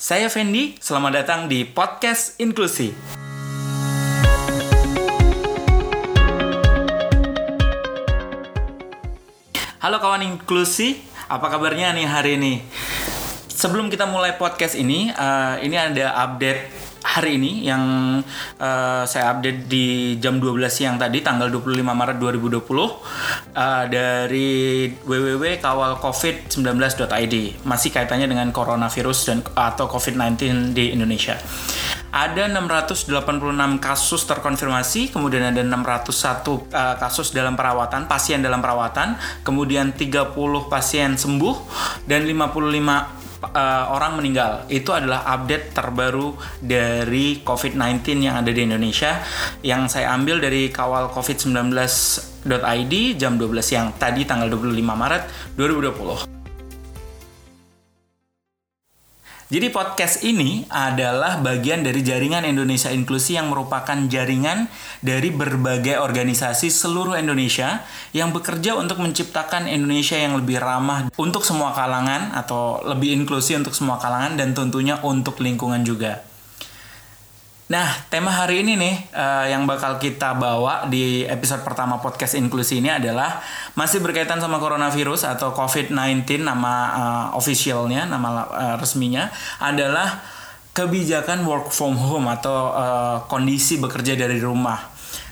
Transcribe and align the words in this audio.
Saya 0.00 0.32
Fendi, 0.32 0.80
selamat 0.80 1.12
datang 1.12 1.40
di 1.44 1.60
Podcast 1.68 2.40
Inklusi. 2.40 2.88
Halo 9.76 10.00
kawan 10.00 10.24
inklusi, 10.24 11.04
apa 11.28 11.52
kabarnya 11.52 11.92
nih 11.92 12.08
hari 12.08 12.40
ini? 12.40 12.64
Sebelum 13.52 13.92
kita 13.92 14.08
mulai 14.08 14.40
podcast 14.40 14.72
ini, 14.72 15.12
uh, 15.12 15.60
ini 15.60 15.76
ada 15.76 16.16
update 16.16 16.79
hari 17.10 17.42
ini 17.42 17.66
yang 17.66 17.82
uh, 18.62 19.02
saya 19.02 19.34
update 19.34 19.66
di 19.66 20.14
jam 20.22 20.38
12 20.38 20.62
siang 20.70 20.94
tadi 20.94 21.26
tanggal 21.26 21.50
25 21.50 21.82
Maret 21.82 22.22
2020 22.22 22.62
uh, 22.62 22.86
dari 23.90 24.86
www.kawalcovid19.id 25.02 27.66
masih 27.66 27.90
kaitannya 27.90 28.30
dengan 28.30 28.54
coronavirus 28.54 29.18
dan 29.26 29.42
atau 29.42 29.90
COVID-19 29.90 30.70
di 30.70 30.94
Indonesia. 30.94 31.34
Ada 32.10 32.50
686 32.50 33.06
kasus 33.78 34.26
terkonfirmasi, 34.26 35.14
kemudian 35.14 35.46
ada 35.46 35.62
601 35.62 35.70
uh, 35.70 36.98
kasus 36.98 37.30
dalam 37.30 37.54
perawatan, 37.54 38.10
pasien 38.10 38.42
dalam 38.42 38.58
perawatan, 38.58 39.14
kemudian 39.46 39.94
30 39.94 40.34
pasien 40.66 41.14
sembuh 41.14 41.54
dan 42.10 42.26
55 42.26 43.19
uh, 43.44 43.84
orang 43.92 44.20
meninggal. 44.20 44.64
Itu 44.68 44.92
adalah 44.92 45.24
update 45.26 45.72
terbaru 45.72 46.36
dari 46.60 47.40
COVID-19 47.40 48.20
yang 48.20 48.36
ada 48.40 48.50
di 48.52 48.60
Indonesia 48.64 49.20
yang 49.64 49.88
saya 49.88 50.12
ambil 50.16 50.40
dari 50.40 50.68
kawal 50.68 51.08
covid19.id 51.12 52.94
jam 53.16 53.36
12 53.36 53.60
siang 53.64 53.92
tadi 53.96 54.24
tanggal 54.28 54.48
25 54.52 54.80
Maret 54.84 55.22
2020. 55.56 56.39
Jadi 59.50 59.66
podcast 59.74 60.22
ini 60.22 60.62
adalah 60.70 61.42
bagian 61.42 61.82
dari 61.82 62.06
jaringan 62.06 62.46
Indonesia 62.46 62.86
Inklusi 62.94 63.34
yang 63.34 63.50
merupakan 63.50 63.98
jaringan 64.06 64.70
dari 65.02 65.34
berbagai 65.34 65.98
organisasi 65.98 66.70
seluruh 66.70 67.18
Indonesia 67.18 67.82
yang 68.14 68.30
bekerja 68.30 68.78
untuk 68.78 69.02
menciptakan 69.02 69.66
Indonesia 69.66 70.14
yang 70.14 70.38
lebih 70.38 70.62
ramah 70.62 71.10
untuk 71.18 71.42
semua 71.42 71.74
kalangan 71.74 72.30
atau 72.30 72.78
lebih 72.86 73.10
inklusi 73.10 73.58
untuk 73.58 73.74
semua 73.74 73.98
kalangan 73.98 74.38
dan 74.38 74.54
tentunya 74.54 75.02
untuk 75.02 75.42
lingkungan 75.42 75.82
juga. 75.82 76.29
Nah, 77.70 77.86
tema 78.10 78.34
hari 78.34 78.66
ini 78.66 78.74
nih 78.74 79.14
uh, 79.14 79.46
yang 79.46 79.62
bakal 79.62 79.94
kita 80.02 80.34
bawa 80.34 80.90
di 80.90 81.22
episode 81.22 81.62
pertama 81.62 82.02
podcast 82.02 82.34
inklusi 82.34 82.82
ini 82.82 82.90
adalah 82.90 83.38
masih 83.78 84.02
berkaitan 84.02 84.42
sama 84.42 84.58
coronavirus 84.58 85.30
atau 85.38 85.54
COVID-19 85.54 86.42
nama 86.42 86.74
uh, 86.90 87.26
officialnya, 87.38 88.10
nama 88.10 88.42
uh, 88.50 88.74
resminya 88.74 89.30
adalah 89.62 90.18
kebijakan 90.74 91.46
work 91.46 91.70
from 91.70 91.94
home 91.94 92.26
atau 92.26 92.74
uh, 92.74 93.22
kondisi 93.30 93.78
bekerja 93.78 94.18
dari 94.18 94.42
rumah. 94.42 94.89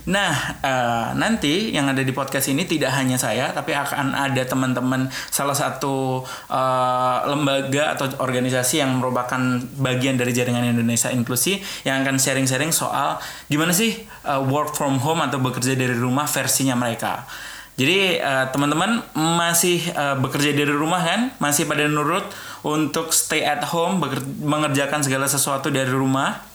Nah, 0.09 0.33
uh, 0.64 1.12
nanti 1.20 1.69
yang 1.69 1.84
ada 1.92 2.01
di 2.01 2.17
podcast 2.17 2.48
ini 2.48 2.64
tidak 2.64 2.97
hanya 2.97 3.20
saya, 3.20 3.53
tapi 3.53 3.77
akan 3.77 4.17
ada 4.17 4.41
teman-teman 4.41 5.05
salah 5.28 5.53
satu 5.53 6.25
uh, 6.48 7.19
lembaga 7.28 7.92
atau 7.92 8.09
organisasi 8.25 8.81
yang 8.81 8.97
merupakan 8.97 9.61
bagian 9.77 10.17
dari 10.17 10.33
jaringan 10.33 10.64
Indonesia 10.64 11.12
Inklusi 11.12 11.61
yang 11.84 12.01
akan 12.09 12.17
sharing-sharing 12.17 12.73
soal 12.73 13.20
gimana 13.53 13.77
sih 13.77 14.01
uh, 14.25 14.41
work 14.48 14.73
from 14.73 14.97
home 14.97 15.20
atau 15.20 15.36
bekerja 15.45 15.77
dari 15.77 15.92
rumah 15.92 16.25
versinya 16.25 16.73
mereka. 16.73 17.29
Jadi 17.77 18.17
uh, 18.19 18.48
teman-teman 18.48 19.05
masih 19.12 19.92
uh, 19.92 20.17
bekerja 20.17 20.56
dari 20.56 20.73
rumah 20.73 21.05
kan, 21.05 21.36
masih 21.36 21.69
pada 21.69 21.84
nurut 21.84 22.25
untuk 22.64 23.12
stay 23.12 23.45
at 23.45 23.61
home, 23.61 24.01
mengerjakan 24.41 25.05
segala 25.05 25.29
sesuatu 25.29 25.69
dari 25.69 25.92
rumah 25.92 26.48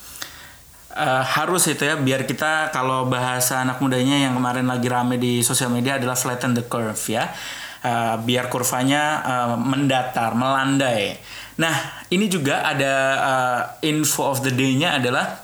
uh, 0.94 1.24
harus 1.26 1.66
itu 1.70 1.84
ya 1.84 1.98
biar 1.98 2.30
kita 2.30 2.70
kalau 2.70 3.10
bahasa 3.10 3.62
anak 3.62 3.82
mudanya 3.82 4.30
yang 4.30 4.38
kemarin 4.38 4.70
lagi 4.70 4.88
rame 4.88 5.18
di 5.18 5.42
sosial 5.42 5.74
media 5.74 5.98
adalah 5.98 6.16
flatten 6.18 6.54
the 6.54 6.66
curve 6.66 7.02
ya. 7.09 7.30
Uh, 7.84 8.16
biar 8.24 8.48
kurvanya 8.48 9.20
uh, 9.28 9.56
mendatar 9.59 10.32
melandai. 10.40 11.20
Nah 11.59 12.08
ini 12.08 12.32
juga 12.32 12.64
ada 12.64 12.94
uh, 13.20 13.62
info 13.84 14.32
of 14.32 14.40
the 14.40 14.56
day-nya 14.56 15.03
adalah 15.03 15.44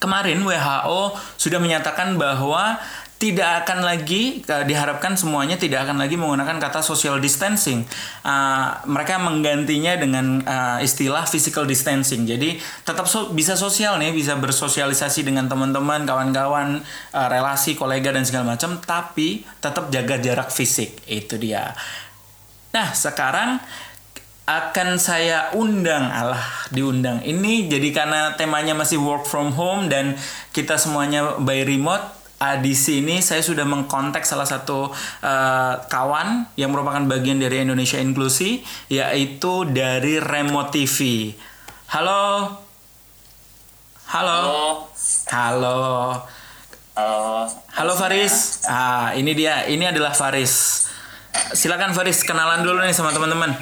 kemarin 0.00 0.40
WHO 0.40 1.18
sudah 1.36 1.60
menyatakan 1.60 2.16
bahwa 2.16 2.80
tidak 3.18 3.66
akan 3.66 3.82
lagi 3.82 4.46
diharapkan 4.46 5.18
semuanya 5.18 5.58
tidak 5.58 5.90
akan 5.90 5.98
lagi 5.98 6.14
menggunakan 6.14 6.62
kata 6.62 6.86
social 6.86 7.18
distancing. 7.18 7.82
Uh, 8.22 8.78
mereka 8.86 9.18
menggantinya 9.18 9.98
dengan 9.98 10.38
uh, 10.46 10.78
istilah 10.78 11.26
physical 11.26 11.66
distancing. 11.66 12.22
Jadi 12.30 12.62
tetap 12.86 13.10
so, 13.10 13.34
bisa 13.34 13.58
sosial 13.58 13.98
nih, 13.98 14.14
bisa 14.14 14.38
bersosialisasi 14.38 15.26
dengan 15.26 15.50
teman-teman, 15.50 16.06
kawan-kawan, 16.06 16.78
uh, 17.10 17.28
relasi, 17.28 17.74
kolega 17.74 18.14
dan 18.14 18.22
segala 18.22 18.54
macam, 18.54 18.78
tapi 18.78 19.42
tetap 19.58 19.90
jaga 19.90 20.22
jarak 20.22 20.54
fisik. 20.54 21.02
Itu 21.10 21.42
dia. 21.42 21.74
Nah, 22.70 22.94
sekarang 22.94 23.58
akan 24.48 24.96
saya 24.96 25.52
undang 25.60 26.08
Allah 26.08 26.40
diundang 26.72 27.20
ini 27.20 27.68
jadi 27.68 27.92
karena 27.92 28.32
temanya 28.32 28.72
masih 28.72 28.96
work 28.96 29.28
from 29.28 29.52
home 29.52 29.92
dan 29.92 30.16
kita 30.56 30.80
semuanya 30.80 31.36
by 31.36 31.68
remote 31.68 32.17
uh, 32.38 32.56
di 32.62 32.74
sini 32.74 33.18
saya 33.20 33.42
sudah 33.42 33.66
mengkontak 33.66 34.22
salah 34.22 34.46
satu 34.46 34.90
uh, 35.22 35.74
kawan 35.90 36.48
yang 36.54 36.70
merupakan 36.70 37.02
bagian 37.06 37.42
dari 37.42 37.62
Indonesia 37.62 37.98
Inklusi 37.98 38.62
yaitu 38.90 39.66
dari 39.68 40.22
Remo 40.22 40.66
TV. 40.70 41.30
Halo. 41.90 42.54
Halo. 44.08 44.40
Halo. 45.28 45.78
Halo. 46.98 47.46
Halo 47.78 47.92
Faris. 47.94 48.66
Ah, 48.66 49.14
ini 49.14 49.30
dia. 49.36 49.68
Ini 49.70 49.94
adalah 49.94 50.10
Faris. 50.10 50.86
Silakan 51.54 51.94
Faris 51.94 52.26
kenalan 52.26 52.66
dulu 52.66 52.82
nih 52.82 52.90
sama 52.90 53.14
teman-teman. 53.14 53.54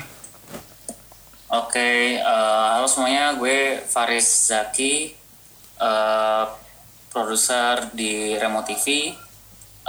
Oke, 1.47 1.79
okay, 1.79 1.99
uh, 2.19 2.27
eh, 2.27 2.67
halo 2.75 2.87
semuanya. 2.91 3.37
Gue 3.39 3.79
Faris 3.87 4.51
Zaki. 4.51 5.15
Uh, 5.77 6.49
produser 7.17 7.97
di 7.97 8.37
Remo 8.37 8.61
TV. 8.61 9.09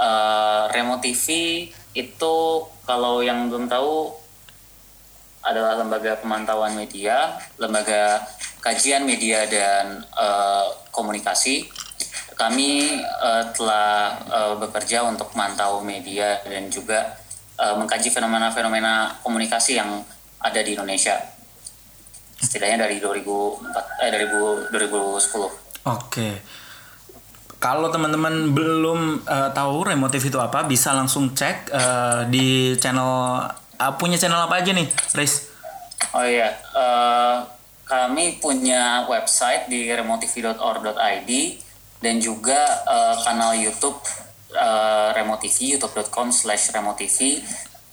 eh, 0.00 0.64
Remo 0.72 0.96
TV 0.96 1.26
itu 1.92 2.36
kalau 2.88 3.20
yang 3.20 3.52
belum 3.52 3.68
tahu 3.68 4.16
adalah 5.44 5.76
lembaga 5.76 6.16
pemantauan 6.24 6.72
media, 6.72 7.36
lembaga 7.60 8.24
kajian 8.64 9.04
media 9.04 9.44
dan 9.44 10.00
uh, 10.16 10.72
komunikasi. 10.88 11.68
Kami 12.32 12.96
uh, 12.96 13.44
telah 13.52 14.16
uh, 14.32 14.54
bekerja 14.56 15.04
untuk 15.04 15.28
memantau 15.36 15.84
media 15.84 16.40
dan 16.48 16.72
juga 16.72 17.12
uh, 17.60 17.76
mengkaji 17.76 18.08
fenomena-fenomena 18.08 19.20
komunikasi 19.20 19.76
yang 19.76 20.00
ada 20.40 20.60
di 20.64 20.72
Indonesia. 20.72 21.18
Setidaknya 22.38 22.88
dari 22.88 23.02
2004 23.02 24.06
eh 24.06 24.10
dari 24.14 24.26
2010. 24.30 24.72
Oke. 24.72 25.52
Okay 25.84 26.34
kalau 27.58 27.90
teman-teman 27.90 28.54
belum 28.54 29.26
uh, 29.26 29.50
tahu 29.50 29.90
remotif 29.90 30.22
itu 30.22 30.38
apa, 30.38 30.62
bisa 30.66 30.94
langsung 30.94 31.34
cek 31.34 31.74
uh, 31.74 32.22
di 32.30 32.78
channel 32.78 33.42
uh, 33.78 33.92
punya 33.98 34.14
channel 34.14 34.46
apa 34.46 34.62
aja 34.62 34.70
nih, 34.70 34.86
Riz? 35.18 35.50
Oh 36.14 36.22
iya, 36.22 36.54
uh, 36.78 37.42
kami 37.82 38.38
punya 38.38 39.02
website 39.10 39.66
di 39.66 39.90
remotivi.org.id 39.90 41.30
dan 41.98 42.14
juga 42.22 42.60
uh, 42.86 43.18
kanal 43.26 43.58
YouTube 43.58 43.98
uh, 44.54 45.10
Remotivi, 45.10 45.74
youtube.com 45.74 46.30
slash 46.30 46.70
remotivi. 46.70 47.42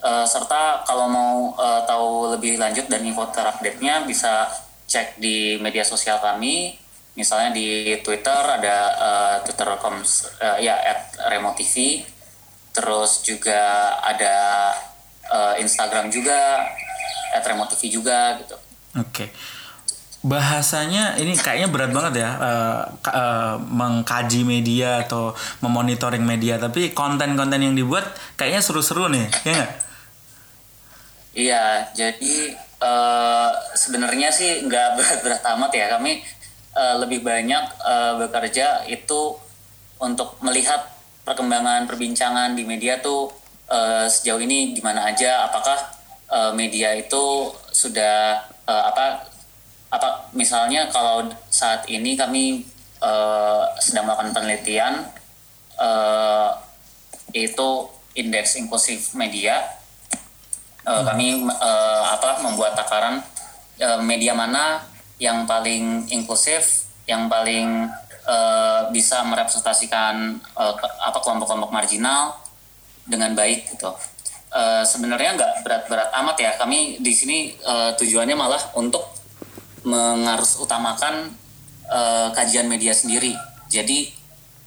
Uh, 0.06 0.22
serta 0.30 0.86
kalau 0.86 1.10
mau 1.10 1.34
uh, 1.58 1.82
tahu 1.90 2.38
lebih 2.38 2.62
lanjut 2.62 2.86
dan 2.86 3.02
info 3.02 3.26
terupdate-nya 3.34 4.06
bisa 4.06 4.46
cek 4.86 5.18
di 5.18 5.58
media 5.58 5.82
sosial 5.82 6.22
kami 6.22 6.78
misalnya 7.16 7.56
di 7.56 7.96
Twitter 8.04 8.44
ada 8.44 8.78
uh, 9.00 9.36
twitter.com 9.48 10.04
uh, 10.04 10.58
ya 10.60 10.76
at 10.76 11.16
remoTV. 11.32 12.04
Terus 12.76 13.24
juga 13.24 13.96
ada 14.04 14.70
uh, 15.32 15.56
Instagram 15.58 16.12
juga 16.12 16.68
at 17.32 17.44
remoTV 17.44 17.82
juga 17.88 18.40
gitu. 18.44 18.56
Oke. 19.00 19.12
Okay. 19.12 19.30
bahasanya 20.26 21.22
ini 21.22 21.38
kayaknya 21.38 21.70
berat 21.70 21.94
banget 21.94 22.26
ya 22.26 22.34
uh, 22.42 22.82
uh, 23.14 23.62
mengkaji 23.62 24.42
media 24.42 25.06
atau 25.06 25.38
memonitoring 25.62 26.26
media 26.26 26.58
tapi 26.58 26.98
konten-konten 26.98 27.62
yang 27.62 27.78
dibuat 27.78 28.10
kayaknya 28.34 28.58
seru-seru 28.58 29.06
nih 29.14 29.30
ya 29.46 29.54
nggak? 29.54 29.72
Iya 31.38 31.64
jadi 31.94 32.58
uh, 32.82 33.50
sebenarnya 33.76 34.30
sih 34.32 34.66
nggak 34.66 34.88
berat-berat 34.98 35.44
amat 35.56 35.72
ya. 35.76 35.86
Kami 35.98 36.24
uh, 36.76 36.96
lebih 37.02 37.24
banyak 37.24 37.64
uh, 37.82 38.20
bekerja 38.20 38.84
itu 38.92 39.40
untuk 39.98 40.36
melihat 40.44 40.92
perkembangan 41.24 41.88
perbincangan 41.90 42.54
di 42.54 42.68
media 42.68 43.00
tuh 43.02 43.32
uh, 43.72 44.06
sejauh 44.06 44.44
ini 44.44 44.76
gimana 44.76 45.10
aja 45.10 45.48
apakah 45.50 45.80
uh, 46.30 46.52
media 46.54 46.94
itu 46.94 47.50
sudah 47.72 48.46
uh, 48.68 48.84
apa 48.92 49.26
apa 49.90 50.30
misalnya 50.36 50.92
kalau 50.92 51.32
saat 51.48 51.88
ini 51.88 52.20
kami 52.20 52.68
uh, 53.00 53.64
sedang 53.80 54.06
melakukan 54.06 54.36
penelitian 54.36 55.08
uh, 55.80 56.52
itu 57.32 57.70
indeks 58.16 58.60
inklusif 58.60 59.16
media 59.16 59.64
uh, 60.84 61.00
hmm. 61.00 61.06
kami 61.08 61.28
uh, 61.48 62.04
apa 62.16 62.44
membuat 62.44 62.76
takaran 62.76 63.24
uh, 63.82 64.00
media 64.04 64.36
mana 64.36 64.84
yang 65.22 65.48
paling 65.48 66.10
inklusif 66.12 66.90
yang 67.06 67.30
paling 67.30 67.88
uh, 68.28 68.90
bisa 68.90 69.22
merepresentasikan 69.24 70.42
uh, 70.58 70.74
apa 70.80 71.20
kelompok-kelompok 71.22 71.72
marginal 71.72 72.36
dengan 73.06 73.38
baik 73.38 73.70
gitu 73.78 73.94
uh, 74.56 74.84
sebenarnya 74.84 75.36
nggak 75.38 75.54
berat-berat 75.62 76.10
amat 76.24 76.38
ya 76.40 76.52
kami 76.58 76.98
di 77.04 77.14
sini 77.14 77.54
uh, 77.64 77.92
tujuannya 78.00 78.36
malah 78.36 78.64
untuk 78.80 79.16
mengarus 79.86 80.58
utamakan 80.58 81.30
uh, 81.90 82.34
kajian 82.34 82.66
media 82.66 82.92
sendiri. 82.92 83.38
Jadi 83.70 84.10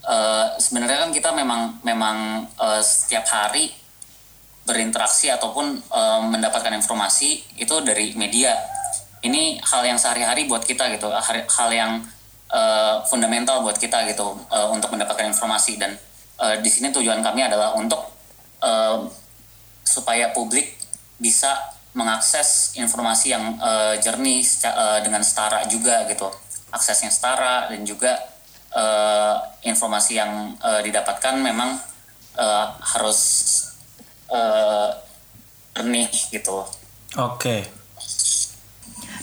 uh, 0.06 0.54
sebenarnya 0.56 1.06
kan 1.06 1.10
kita 1.10 1.30
memang 1.34 1.82
memang 1.82 2.46
uh, 2.54 2.82
setiap 2.82 3.26
hari 3.26 3.74
berinteraksi 4.62 5.32
ataupun 5.32 5.80
uh, 5.90 6.20
mendapatkan 6.28 6.70
informasi 6.76 7.58
itu 7.58 7.74
dari 7.82 8.14
media. 8.14 8.54
Ini 9.24 9.58
hal 9.62 9.82
yang 9.82 9.98
sehari-hari 9.98 10.46
buat 10.46 10.62
kita 10.62 10.88
gitu, 10.94 11.10
hal 11.10 11.70
yang 11.74 12.02
uh, 12.52 13.02
fundamental 13.04 13.62
buat 13.64 13.76
kita 13.76 14.08
gitu 14.08 14.36
uh, 14.48 14.68
untuk 14.72 14.92
mendapatkan 14.94 15.26
informasi 15.28 15.76
dan 15.76 15.96
uh, 16.40 16.56
di 16.60 16.70
sini 16.70 16.92
tujuan 16.92 17.20
kami 17.20 17.44
adalah 17.44 17.76
untuk 17.76 18.00
uh, 18.62 19.04
supaya 19.84 20.30
publik 20.32 20.76
bisa 21.18 21.56
mengakses 21.96 22.78
informasi 22.78 23.34
yang 23.34 23.58
uh, 23.58 23.96
jernih 23.98 24.44
uh, 24.68 25.00
dengan 25.02 25.24
setara 25.24 25.66
juga 25.66 26.06
gitu 26.06 26.28
aksesnya 26.68 27.08
setara 27.08 27.72
dan 27.72 27.80
juga 27.82 28.12
uh, 28.76 29.40
informasi 29.64 30.20
yang 30.20 30.52
uh, 30.60 30.80
didapatkan 30.84 31.34
memang 31.40 31.80
uh, 32.36 32.66
harus 32.76 33.20
uh, 34.28 34.92
jernih 35.72 36.12
gitu. 36.28 36.64
Oke. 37.16 37.77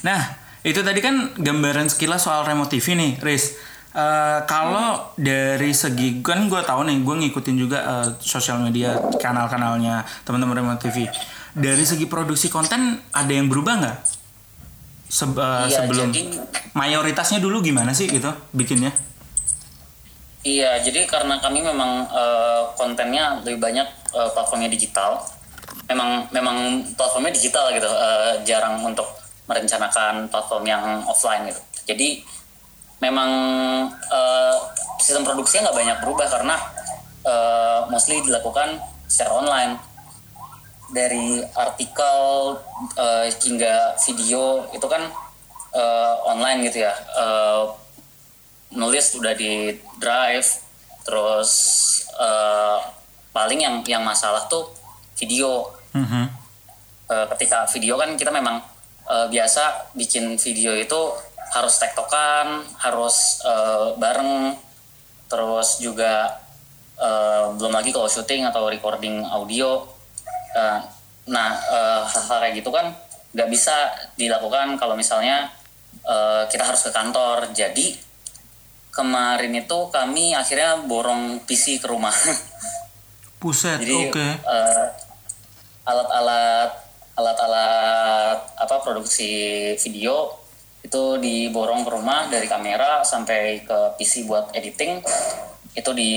Nah 0.05 0.21
itu 0.61 0.85
tadi 0.85 1.01
kan 1.01 1.33
gambaran 1.33 1.89
sekilas 1.89 2.29
soal 2.29 2.45
remote 2.45 2.69
TV 2.69 2.93
nih, 2.93 3.17
Riz. 3.21 3.57
Uh, 3.95 4.43
kalau 4.43 5.15
hmm. 5.15 5.23
dari 5.23 5.71
segi 5.71 6.19
kan 6.19 6.51
gue 6.51 6.61
tahu 6.67 6.83
nih 6.83 6.99
gue 6.99 7.15
ngikutin 7.15 7.55
juga 7.55 7.79
uh, 7.79 8.07
sosial 8.19 8.59
media 8.59 8.99
kanal-kanalnya 9.15 10.03
teman-teman 10.27 10.59
remote 10.59 10.83
TV 10.83 11.07
dari 11.55 11.87
segi 11.87 12.03
produksi 12.03 12.51
konten 12.51 12.99
ada 13.15 13.31
yang 13.31 13.47
berubah 13.47 13.73
nggak 13.79 13.97
Se 15.07 15.23
uh, 15.23 15.31
iya, 15.63 15.79
sebelum 15.79 16.11
jadi, 16.11 16.43
mayoritasnya 16.75 17.39
dulu 17.39 17.63
gimana 17.63 17.95
sih 17.95 18.11
gitu 18.11 18.27
bikinnya 18.51 18.91
iya 20.43 20.75
jadi 20.83 21.07
karena 21.07 21.39
kami 21.39 21.63
memang 21.63 22.03
uh, 22.11 22.75
kontennya 22.75 23.39
lebih 23.47 23.63
banyak 23.63 23.87
uh, 24.11 24.27
platformnya 24.35 24.67
digital 24.67 25.23
memang 25.87 26.27
memang 26.35 26.83
platformnya 26.99 27.31
digital 27.31 27.71
gitu 27.71 27.87
uh, 27.87 28.43
jarang 28.43 28.83
untuk 28.83 29.07
merencanakan 29.45 30.29
platform 30.29 30.63
yang 30.65 30.83
offline 31.05 31.49
gitu. 31.49 31.61
Jadi 31.85 32.25
memang 33.01 33.29
uh, 34.09 34.57
sistem 34.97 35.21
produksinya 35.21 35.69
nggak 35.69 35.77
banyak 35.77 35.97
berubah 36.01 36.27
karena 36.29 36.55
uh, 37.25 37.79
mostly 37.93 38.21
dilakukan 38.25 38.81
secara 39.05 39.31
online. 39.37 39.73
Dari 40.85 41.41
artikel 41.57 42.17
uh, 42.97 43.25
hingga 43.25 43.97
video 44.05 44.69
itu 44.69 44.85
kan 44.85 45.01
uh, 45.73 46.15
online 46.25 46.65
gitu 46.69 46.85
ya. 46.85 46.93
Uh, 47.17 47.73
nulis 48.75 49.13
udah 49.17 49.33
di 49.37 49.77
drive 50.01 50.45
terus 51.05 51.51
uh, 52.17 52.81
paling 53.29 53.61
yang 53.61 53.75
yang 53.85 54.01
masalah 54.01 54.45
tuh 54.49 54.73
video. 55.17 55.69
Mm-hmm. 55.95 56.25
uh, 57.07 57.25
ketika 57.31 57.63
video 57.71 57.95
kan 57.95 58.19
kita 58.19 58.27
memang 58.27 58.59
uh, 59.09 59.27
biasa 59.29 59.93
bikin 59.97 60.37
video 60.37 60.75
itu 60.75 61.01
harus 61.55 61.77
tektokan 61.77 62.65
harus 62.81 63.41
uh, 63.45 63.95
bareng 63.95 64.57
terus 65.25 65.81
juga 65.81 66.41
uh, 66.99 67.53
belum 67.57 67.73
lagi 67.73 67.89
kalau 67.89 68.09
syuting 68.09 68.45
atau 68.45 68.69
recording 68.69 69.23
audio 69.25 69.95
Uh, 70.55 70.79
nah 71.27 71.51
uh, 71.67 72.01
hal-hal 72.07 72.47
kayak 72.47 72.55
gitu 72.63 72.71
kan 72.71 72.95
nggak 73.35 73.49
bisa 73.51 73.91
dilakukan 74.15 74.79
kalau 74.79 74.95
misalnya 74.95 75.51
uh, 76.07 76.47
kita 76.47 76.63
harus 76.63 76.87
ke 76.87 76.95
kantor. 76.95 77.51
Jadi 77.51 77.91
kemarin 78.95 79.51
itu 79.51 79.91
kami 79.91 80.31
akhirnya 80.31 80.79
borong 80.87 81.43
PC 81.43 81.83
ke 81.83 81.91
rumah. 81.91 82.15
Buset, 83.43 83.83
oke. 83.83 84.15
Okay. 84.15 84.31
Uh, 84.47 84.87
alat-alat 85.83 86.71
alat-alat 87.15 88.39
apa 88.59 88.75
produksi 88.83 89.73
video 89.79 90.35
itu 90.83 91.17
diborong 91.17 91.81
ke 91.81 91.89
rumah 91.89 92.29
dari 92.29 92.45
kamera 92.45 93.01
sampai 93.01 93.65
ke 93.65 93.97
PC 93.97 94.29
buat 94.29 94.53
editing 94.53 95.01
itu 95.73 95.91
di 95.95 96.13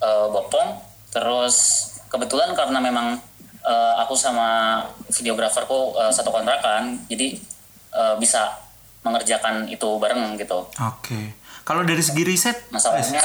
uh, 0.00 0.26
bopong 0.32 0.80
terus 1.12 1.86
kebetulan 2.08 2.56
karena 2.56 2.80
memang 2.80 3.20
uh, 3.66 3.94
aku 4.00 4.16
sama 4.16 4.80
videograferku 5.12 5.98
uh, 5.98 6.08
satu 6.08 6.32
kontrakan 6.32 6.96
jadi 7.10 7.36
uh, 7.92 8.14
bisa 8.16 8.62
mengerjakan 9.02 9.66
itu 9.66 9.98
bareng 9.98 10.38
gitu. 10.38 10.62
Oke. 10.78 11.02
Okay. 11.02 11.24
Kalau 11.66 11.82
dari 11.82 12.02
segi 12.02 12.22
riset? 12.22 12.70
Masalahnya 12.70 13.22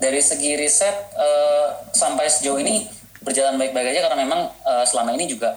dari 0.00 0.20
segi 0.20 0.56
riset 0.56 1.12
uh, 1.16 1.92
sampai 1.92 2.28
sejauh 2.28 2.60
ini 2.60 2.99
berjalan 3.20 3.60
baik-baik 3.60 3.92
aja 3.92 4.00
karena 4.08 4.18
memang 4.24 4.40
uh, 4.64 4.84
selama 4.84 5.12
ini 5.16 5.28
juga 5.28 5.56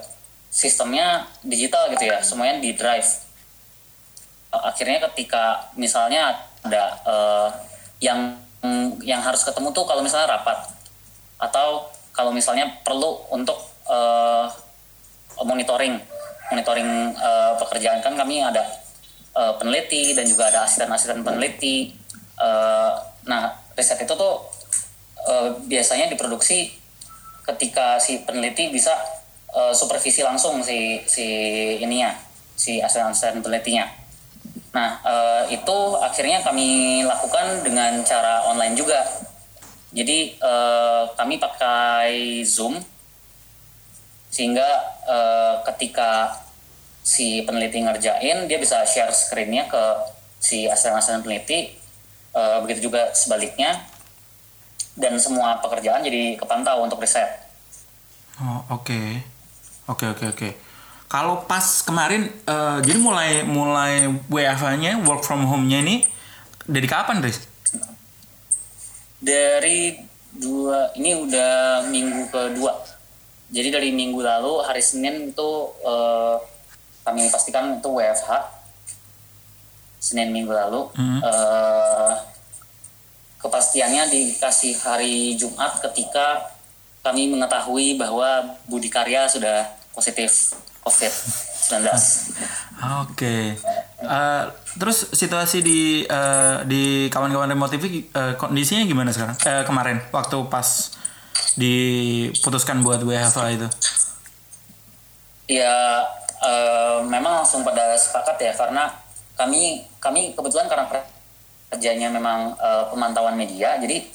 sistemnya 0.54 1.26
digital 1.42 1.90
gitu 1.96 2.06
ya, 2.08 2.22
semuanya 2.22 2.62
di 2.62 2.76
drive. 2.78 3.10
Akhirnya 4.54 5.02
ketika 5.10 5.74
misalnya 5.74 6.38
ada 6.62 6.84
uh, 7.04 7.50
yang 7.98 8.38
yang 9.04 9.20
harus 9.20 9.44
ketemu 9.44 9.76
tuh 9.76 9.84
kalau 9.84 10.00
misalnya 10.06 10.40
rapat 10.40 10.72
atau 11.42 11.90
kalau 12.16 12.32
misalnya 12.32 12.70
perlu 12.86 13.28
untuk 13.34 13.58
uh, 13.90 14.48
monitoring 15.44 16.00
monitoring 16.54 17.12
uh, 17.18 17.58
pekerjaan 17.60 18.00
kan 18.00 18.14
kami 18.14 18.40
ada 18.40 18.62
uh, 19.34 19.58
peneliti 19.58 20.14
dan 20.14 20.24
juga 20.30 20.54
ada 20.54 20.64
asisten-asisten 20.64 21.26
peneliti. 21.26 21.92
Uh, 22.38 22.94
nah 23.26 23.52
riset 23.74 24.00
itu 24.06 24.14
tuh 24.14 24.36
uh, 25.26 25.50
biasanya 25.66 26.08
diproduksi 26.08 26.83
ketika 27.44 28.00
si 28.00 28.24
peneliti 28.24 28.72
bisa 28.72 28.96
uh, 29.52 29.76
supervisi 29.76 30.24
langsung 30.24 30.64
si 30.64 31.04
si 31.06 31.26
ininya 31.80 32.16
si 32.56 32.80
asisten-asisten 32.80 33.44
penelitinya. 33.44 33.88
Nah 34.74 34.98
uh, 35.04 35.44
itu 35.52 35.78
akhirnya 36.00 36.42
kami 36.42 37.02
lakukan 37.04 37.62
dengan 37.62 38.02
cara 38.08 38.48
online 38.48 38.74
juga 38.74 39.04
jadi 39.94 40.34
uh, 40.42 41.06
kami 41.14 41.38
pakai 41.38 42.42
Zoom 42.42 42.82
sehingga 44.34 44.66
uh, 45.06 45.62
ketika 45.70 46.42
si 47.06 47.46
peneliti 47.46 47.78
ngerjain 47.86 48.50
dia 48.50 48.58
bisa 48.58 48.82
share 48.90 49.14
screennya 49.14 49.70
ke 49.70 49.84
si 50.42 50.66
asisten-asisten 50.66 51.22
peneliti 51.22 51.78
uh, 52.34 52.66
begitu 52.66 52.90
juga 52.90 53.14
sebaliknya 53.14 53.86
dan 54.94 55.18
semua 55.18 55.58
pekerjaan 55.62 56.06
jadi 56.06 56.38
kepantau 56.38 56.86
untuk 56.86 57.02
riset. 57.02 57.28
Oh 58.42 58.66
oke 58.70 58.90
okay. 58.90 59.08
oke 59.90 60.06
okay, 60.06 60.08
oke 60.10 60.26
okay, 60.26 60.28
oke. 60.30 60.50
Kalau 61.10 61.46
pas 61.46 61.86
kemarin 61.86 62.26
uh, 62.50 62.82
jadi 62.82 62.98
mulai 62.98 63.46
mulai 63.46 64.10
WFH-nya 64.30 65.06
work 65.06 65.22
from 65.22 65.46
home-nya 65.46 65.86
ini 65.86 66.02
dari 66.66 66.90
kapan, 66.90 67.22
Riz? 67.22 67.54
dari 69.24 69.96
dua 70.36 70.92
ini 71.00 71.16
udah 71.16 71.88
minggu 71.88 72.28
kedua 72.28 72.76
jadi 73.48 73.80
dari 73.80 73.96
minggu 73.96 74.20
lalu 74.20 74.60
hari 74.68 74.84
Senin 74.84 75.32
itu 75.32 75.52
uh, 75.88 76.36
kami 77.08 77.32
pastikan 77.32 77.80
itu 77.80 77.88
WFH 77.88 78.32
Senin 80.04 80.36
minggu 80.36 80.52
lalu 80.52 80.92
hmm. 81.00 81.20
uh, 81.24 82.12
kepastiannya 83.44 84.08
dikasih 84.08 84.80
hari 84.80 85.36
Jumat 85.36 85.84
ketika 85.84 86.48
kami 87.04 87.28
mengetahui 87.28 88.00
bahwa 88.00 88.56
Budi 88.72 88.88
Karya 88.88 89.28
sudah 89.28 89.68
positif 89.92 90.56
COVID-19. 90.88 91.84
Oke. 91.84 91.92
Okay. 93.12 93.44
Uh, 94.04 94.48
terus 94.80 95.12
situasi 95.12 95.60
di 95.64 96.04
uh, 96.08 96.64
di 96.64 97.08
kawan-kawan 97.12 97.52
remote 97.52 97.76
TV 97.76 98.08
uh, 98.16 98.40
kondisinya 98.40 98.88
gimana 98.88 99.12
sekarang? 99.12 99.36
Uh, 99.44 99.64
kemarin 99.68 100.00
waktu 100.16 100.38
pas 100.48 100.96
diputuskan 101.60 102.80
buat 102.80 103.04
WFH 103.04 103.40
itu? 103.60 103.68
Ya 105.52 106.08
uh, 106.40 107.04
memang 107.04 107.44
langsung 107.44 107.68
pada 107.68 107.96
sepakat 108.00 108.40
ya 108.40 108.54
karena 108.56 108.92
kami 109.36 109.84
kami 110.00 110.36
kebetulan 110.36 110.68
karena 110.72 110.88
kerjanya 111.74 112.14
memang 112.14 112.54
uh, 112.62 112.86
pemantauan 112.94 113.34
media 113.34 113.82
jadi 113.82 114.06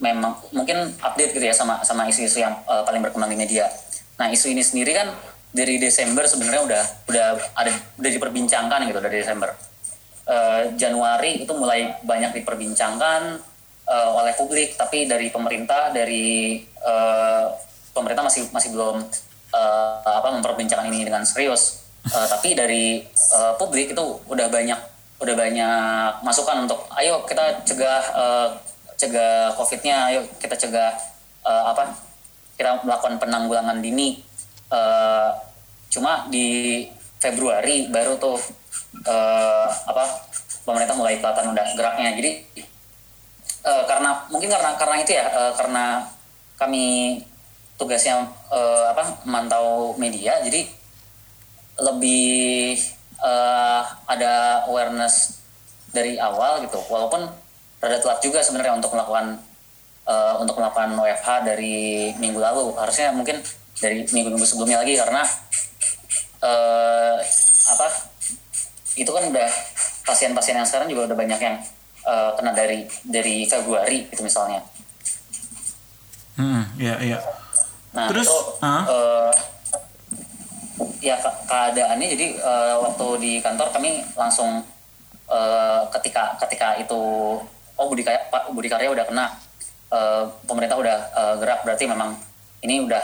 memang 0.00 0.40
mungkin 0.54 0.94
update 1.02 1.36
gitu 1.36 1.44
ya 1.44 1.54
sama 1.54 1.84
sama 1.84 2.08
isu-isu 2.08 2.40
yang 2.40 2.54
uh, 2.64 2.86
paling 2.86 3.02
berkembang 3.04 3.28
di 3.28 3.38
media. 3.38 3.68
Nah 4.16 4.30
isu 4.30 4.54
ini 4.54 4.62
sendiri 4.62 4.94
kan 4.94 5.10
dari 5.52 5.76
Desember 5.76 6.24
sebenarnya 6.24 6.62
udah 6.64 6.82
udah 7.10 7.26
ada 7.58 7.70
udah 7.98 8.10
diperbincangkan 8.10 8.88
gitu 8.88 9.00
dari 9.02 9.16
Desember. 9.20 9.50
Uh, 10.28 10.76
Januari 10.76 11.42
itu 11.42 11.52
mulai 11.56 11.98
banyak 12.04 12.36
diperbincangkan 12.42 13.40
uh, 13.88 14.10
oleh 14.22 14.36
publik, 14.36 14.76
tapi 14.76 15.08
dari 15.08 15.32
pemerintah 15.32 15.90
dari 15.90 16.62
uh, 16.84 17.48
pemerintah 17.96 18.22
masih 18.22 18.46
masih 18.54 18.70
belum 18.76 19.02
uh, 19.56 19.98
apa 20.04 20.28
memperbincangkan 20.36 20.86
ini 20.92 21.08
dengan 21.08 21.24
serius. 21.26 21.90
Uh, 22.08 22.28
tapi 22.28 22.54
dari 22.54 23.02
uh, 23.34 23.58
publik 23.58 23.92
itu 23.96 24.04
udah 24.30 24.46
banyak 24.46 24.78
udah 25.18 25.34
banyak 25.34 26.22
masukan 26.22 26.62
untuk 26.62 26.86
ayo 26.94 27.26
kita 27.26 27.62
cegah 27.66 28.02
uh, 28.14 28.48
cegah 28.94 29.50
covidnya 29.58 30.14
ayo 30.14 30.22
kita 30.38 30.54
cegah 30.54 30.94
uh, 31.42 31.74
apa 31.74 31.90
kita 32.58 32.82
melakukan 32.82 33.22
penanggulangan 33.22 33.78
dini. 33.78 34.18
Uh, 34.68 35.30
cuma 35.88 36.26
di 36.28 36.84
Februari 37.22 37.88
baru 37.88 38.18
tuh 38.20 38.36
uh, 39.06 39.66
apa 39.88 40.04
pemerintah 40.66 40.98
mulai 40.98 41.22
kelihatan 41.22 41.54
udah 41.54 41.66
geraknya. 41.78 42.10
Jadi 42.18 42.30
uh, 43.62 43.86
karena 43.86 44.10
mungkin 44.28 44.50
karena 44.50 44.74
karena 44.74 44.96
itu 45.00 45.12
ya 45.14 45.24
uh, 45.30 45.52
karena 45.54 46.02
kami 46.58 47.16
tugasnya 47.78 48.26
uh, 48.50 48.90
apa 48.90 49.22
memantau 49.22 49.94
media 49.94 50.42
jadi 50.42 50.66
lebih 51.78 52.74
uh, 53.22 53.82
ada 54.06 54.64
awareness 54.66 55.42
dari 55.90 56.20
awal 56.20 56.62
gitu 56.62 56.78
walaupun 56.92 57.26
rada 57.78 57.98
telat 58.02 58.18
juga 58.20 58.42
sebenarnya 58.42 58.76
untuk 58.76 58.92
melakukan 58.92 59.38
uh, 60.04 60.34
untuk 60.42 60.58
melakukan 60.58 60.94
WFH 60.98 61.28
dari 61.46 62.10
minggu 62.18 62.38
lalu 62.38 62.74
harusnya 62.76 63.14
mungkin 63.14 63.40
dari 63.78 64.02
minggu-minggu 64.10 64.42
sebelumnya 64.42 64.82
lagi 64.82 64.98
karena 64.98 65.22
uh, 66.42 67.16
apa 67.68 67.88
itu 68.98 69.10
kan 69.10 69.24
udah 69.30 69.50
pasien-pasien 70.02 70.58
yang 70.58 70.66
sekarang 70.66 70.90
juga 70.90 71.14
udah 71.14 71.16
banyak 71.16 71.38
yang 71.38 71.56
uh, 72.02 72.34
kena 72.34 72.50
dari 72.56 72.88
dari 73.06 73.46
Februari 73.46 74.10
itu 74.10 74.22
misalnya. 74.26 74.64
Hmm, 76.34 76.66
iya 76.78 76.98
iya. 77.02 77.18
Nah, 77.94 78.10
Terus, 78.10 78.26
itu, 78.26 78.38
uh? 78.62 78.66
Uh, 78.86 79.30
ya 80.98 81.18
ke 81.18 81.30
keadaannya 81.46 82.06
jadi 82.14 82.26
uh, 82.42 82.76
waktu 82.82 83.06
di 83.22 83.32
kantor 83.38 83.70
kami 83.70 84.02
langsung 84.14 84.62
uh, 85.30 85.82
ketika 85.98 86.38
ketika 86.46 86.78
itu 86.78 87.00
oh 87.78 87.86
Budi 87.86 88.02
Karya 88.02 88.22
Pak 88.30 88.50
Budi 88.54 88.66
Karya 88.70 88.90
udah 88.90 89.04
kena 89.06 89.26
uh, 89.90 90.26
pemerintah 90.46 90.78
udah 90.78 90.98
uh, 91.14 91.34
gerak 91.38 91.62
berarti 91.62 91.84
memang 91.86 92.18
ini 92.62 92.82
udah 92.82 93.02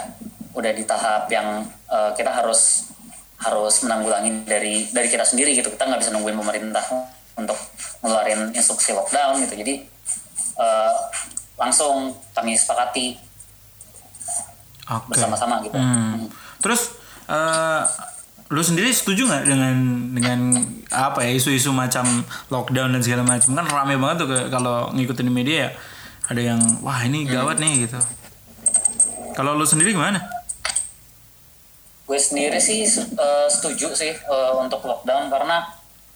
udah 0.54 0.72
di 0.74 0.82
tahap 0.86 1.26
yang 1.30 1.66
uh, 1.90 2.10
kita 2.14 2.30
harus 2.30 2.90
harus 3.42 3.74
menanggulangi 3.82 4.46
dari 4.46 4.86
dari 4.90 5.08
kita 5.10 5.26
sendiri 5.26 5.54
gitu 5.54 5.70
kita 5.74 5.84
nggak 5.86 6.00
bisa 6.00 6.14
nungguin 6.14 6.38
pemerintah 6.38 6.84
untuk 7.34 7.58
ngeluarin 8.02 8.54
instruksi 8.54 8.94
lockdown 8.94 9.42
gitu 9.42 9.58
jadi 9.58 9.74
uh, 10.58 10.94
langsung 11.58 12.14
kami 12.34 12.58
sepakati 12.58 13.14
okay. 14.86 15.06
bersama-sama 15.10 15.62
gitu. 15.62 15.76
Hmm. 15.78 16.28
Terus 16.60 17.03
uh, 17.28 17.82
lu 18.52 18.60
sendiri 18.60 18.92
setuju 18.92 19.24
nggak 19.24 19.44
dengan 19.48 19.74
dengan 20.12 20.40
apa 20.92 21.24
ya 21.24 21.32
isu-isu 21.34 21.72
macam 21.72 22.04
lockdown 22.52 22.92
dan 22.92 23.00
segala 23.00 23.24
macam 23.24 23.56
kan 23.56 23.66
rame 23.66 23.96
banget 23.96 24.16
tuh 24.22 24.28
kalau 24.52 24.92
ngikutin 24.92 25.32
media 25.32 25.56
ya 25.56 25.70
ada 26.28 26.40
yang 26.40 26.60
wah 26.80 27.00
ini 27.04 27.28
gawat 27.28 27.60
hmm. 27.60 27.64
nih 27.64 27.72
gitu. 27.88 27.98
Kalau 29.34 29.58
lu 29.58 29.66
sendiri 29.66 29.92
gimana? 29.92 30.22
Gue 32.04 32.20
sendiri 32.20 32.60
sih 32.60 32.84
uh, 33.16 33.48
setuju 33.48 33.96
sih 33.96 34.12
uh, 34.28 34.60
untuk 34.60 34.84
lockdown 34.84 35.32
karena 35.32 35.64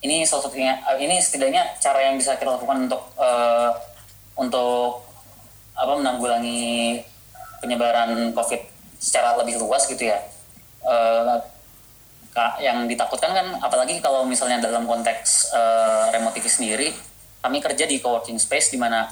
ini 0.05 0.23
salah 0.23 0.47
satunya 0.47 0.79
uh, 0.87 0.95
ini 0.95 1.19
setidaknya 1.19 1.65
cara 1.83 2.07
yang 2.07 2.15
bisa 2.15 2.39
kita 2.39 2.55
lakukan 2.55 2.87
untuk 2.87 3.03
uh, 3.19 3.73
untuk 4.39 5.03
apa 5.75 5.93
menanggulangi 5.99 7.03
penyebaran 7.59 8.31
COVID 8.37 8.63
secara 9.03 9.35
lebih 9.43 9.59
luas 9.59 9.89
gitu 9.91 10.07
ya. 10.07 10.19
Uh, 10.83 11.39
yang 12.63 12.87
ditakutkan 12.87 13.35
kan 13.35 13.47
apalagi 13.59 13.99
kalau 13.99 14.23
misalnya 14.23 14.63
dalam 14.63 14.87
konteks 14.87 15.51
uh, 15.51 16.07
remote 16.15 16.39
TV 16.39 16.47
sendiri 16.47 16.89
kami 17.43 17.59
kerja 17.59 17.83
di 17.87 17.99
co-working 17.99 18.39
space 18.39 18.71
di 18.71 18.79
mana 18.79 19.11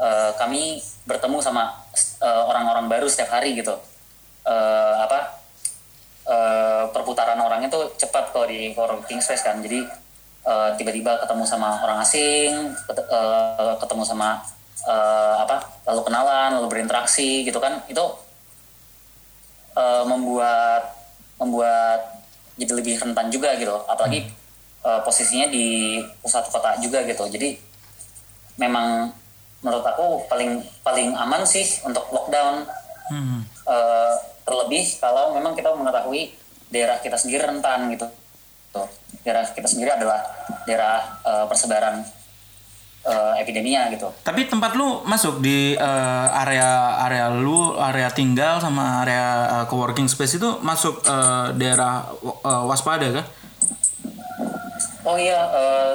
uh, 0.00 0.32
kami 0.36 0.80
bertemu 1.04 1.42
sama 1.42 1.72
orang-orang 2.22 2.86
uh, 2.86 2.90
baru 2.90 3.06
setiap 3.10 3.34
hari 3.34 3.58
gitu. 3.58 3.74
Uh, 4.42 4.96
apa 5.04 5.38
uh, 6.26 6.84
perputaran 6.90 7.38
orang 7.38 7.66
itu 7.66 7.78
cepat 7.98 8.30
kalau 8.30 8.46
di 8.46 8.72
co-working 8.72 9.20
space 9.20 9.42
kan. 9.42 9.58
Jadi 9.60 9.82
uh, 10.46 10.70
tiba-tiba 10.78 11.18
ketemu 11.20 11.44
sama 11.48 11.82
orang 11.82 11.98
asing 12.04 12.72
ketemu 13.80 14.02
sama 14.06 14.40
uh, 14.86 15.36
apa 15.42 15.64
lalu 15.88 16.00
kenalan 16.06 16.60
lalu 16.60 16.68
berinteraksi 16.70 17.42
gitu 17.42 17.58
kan. 17.58 17.82
Itu 17.88 18.04
uh, 19.74 20.04
membuat 20.06 21.01
membuat 21.42 22.22
jadi 22.54 22.72
lebih 22.78 22.94
rentan 23.02 23.26
juga 23.34 23.58
gitu 23.58 23.74
apalagi 23.90 24.22
hmm. 24.22 24.86
uh, 24.86 25.00
posisinya 25.02 25.50
di 25.50 25.98
pusat 26.22 26.46
kota 26.46 26.78
juga 26.78 27.02
gitu 27.02 27.26
jadi 27.26 27.58
memang 28.62 29.10
menurut 29.62 29.82
aku 29.82 30.30
paling 30.30 30.62
paling 30.86 31.10
aman 31.18 31.42
sih 31.42 31.66
untuk 31.82 32.06
lockdown 32.14 32.62
hmm. 33.10 33.40
uh, 33.66 34.14
terlebih 34.46 34.86
kalau 35.02 35.34
memang 35.34 35.58
kita 35.58 35.74
mengetahui 35.74 36.30
daerah 36.70 37.02
kita 37.02 37.18
sendiri 37.18 37.42
rentan 37.42 37.90
gitu 37.90 38.06
tuh 38.70 38.88
daerah 39.26 39.44
kita 39.50 39.66
sendiri 39.66 39.90
adalah 39.92 40.22
daerah 40.64 41.18
uh, 41.26 41.44
persebaran 41.50 42.06
uh, 43.06 43.34
epidemia 43.38 43.90
gitu. 43.90 44.08
Tapi 44.22 44.46
tempat 44.46 44.74
lu 44.78 45.02
masuk 45.06 45.42
di 45.42 45.74
uh, 45.78 46.26
area 46.46 46.98
area 47.06 47.26
lu 47.30 47.74
area 47.78 48.08
tinggal 48.10 48.62
sama 48.62 49.02
area 49.06 49.24
uh, 49.60 49.64
co-working 49.66 50.06
space 50.06 50.38
itu 50.38 50.48
masuk 50.62 51.02
uh, 51.06 51.50
daerah 51.54 52.06
uh, 52.22 52.64
waspada 52.66 53.22
kan? 53.22 53.26
Oh 55.02 55.18
iya, 55.18 55.38
uh, 55.50 55.94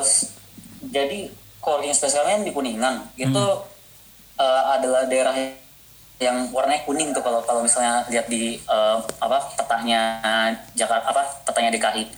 jadi 0.92 1.32
co-working 1.64 1.96
space 1.96 2.16
kalian 2.16 2.44
di 2.44 2.52
Kuningan 2.52 3.08
itu 3.16 3.32
hmm. 3.32 4.40
uh, 4.40 4.64
adalah 4.76 5.08
daerah 5.08 5.36
yang 6.18 6.50
warnanya 6.50 6.82
kuning 6.82 7.14
tuh 7.14 7.22
kalau 7.22 7.46
kalau 7.46 7.62
misalnya 7.62 8.02
lihat 8.10 8.26
di 8.26 8.58
uh, 8.66 8.98
apa 9.22 9.38
petanya 9.54 10.18
Jakarta 10.74 11.14
apa 11.14 11.22
petanya 11.46 11.70
DKI 11.70 12.10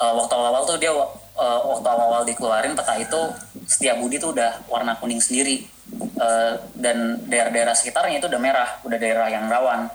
uh, 0.00 0.16
waktu 0.16 0.32
awal-awal 0.32 0.64
tuh 0.64 0.80
dia 0.80 0.88
uh, 1.38 1.60
waktu 1.66 1.86
awal-awal 1.86 2.22
dikeluarin 2.26 2.74
peta 2.78 2.94
itu 2.98 3.20
setiap 3.66 3.98
budi 3.98 4.18
tuh 4.18 4.34
udah 4.34 4.64
warna 4.70 4.96
kuning 4.98 5.20
sendiri. 5.20 5.66
Uh, 6.16 6.56
dan 6.78 7.20
daerah-daerah 7.28 7.76
sekitarnya 7.76 8.22
itu 8.22 8.26
udah 8.30 8.40
merah 8.40 8.70
udah 8.86 8.98
daerah 8.98 9.26
yang 9.28 9.46
rawan. 9.50 9.90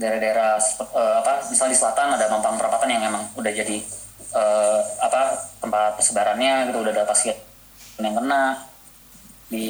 Daerah-daerah 0.00 0.56
uh, 0.96 1.14
apa 1.20 1.44
misalnya 1.50 1.76
di 1.76 1.78
selatan 1.78 2.16
ada 2.16 2.26
Mampang 2.32 2.56
Perapatan 2.56 2.88
yang 2.88 3.02
emang 3.04 3.24
udah 3.36 3.52
jadi 3.52 3.76
uh, 4.32 4.80
apa 5.04 5.36
tempat 5.60 6.00
persebarannya 6.00 6.72
gitu 6.72 6.78
udah 6.80 6.92
ada 6.94 7.04
pasien 7.04 7.36
yang 8.00 8.16
kena. 8.16 8.66
Di 9.50 9.66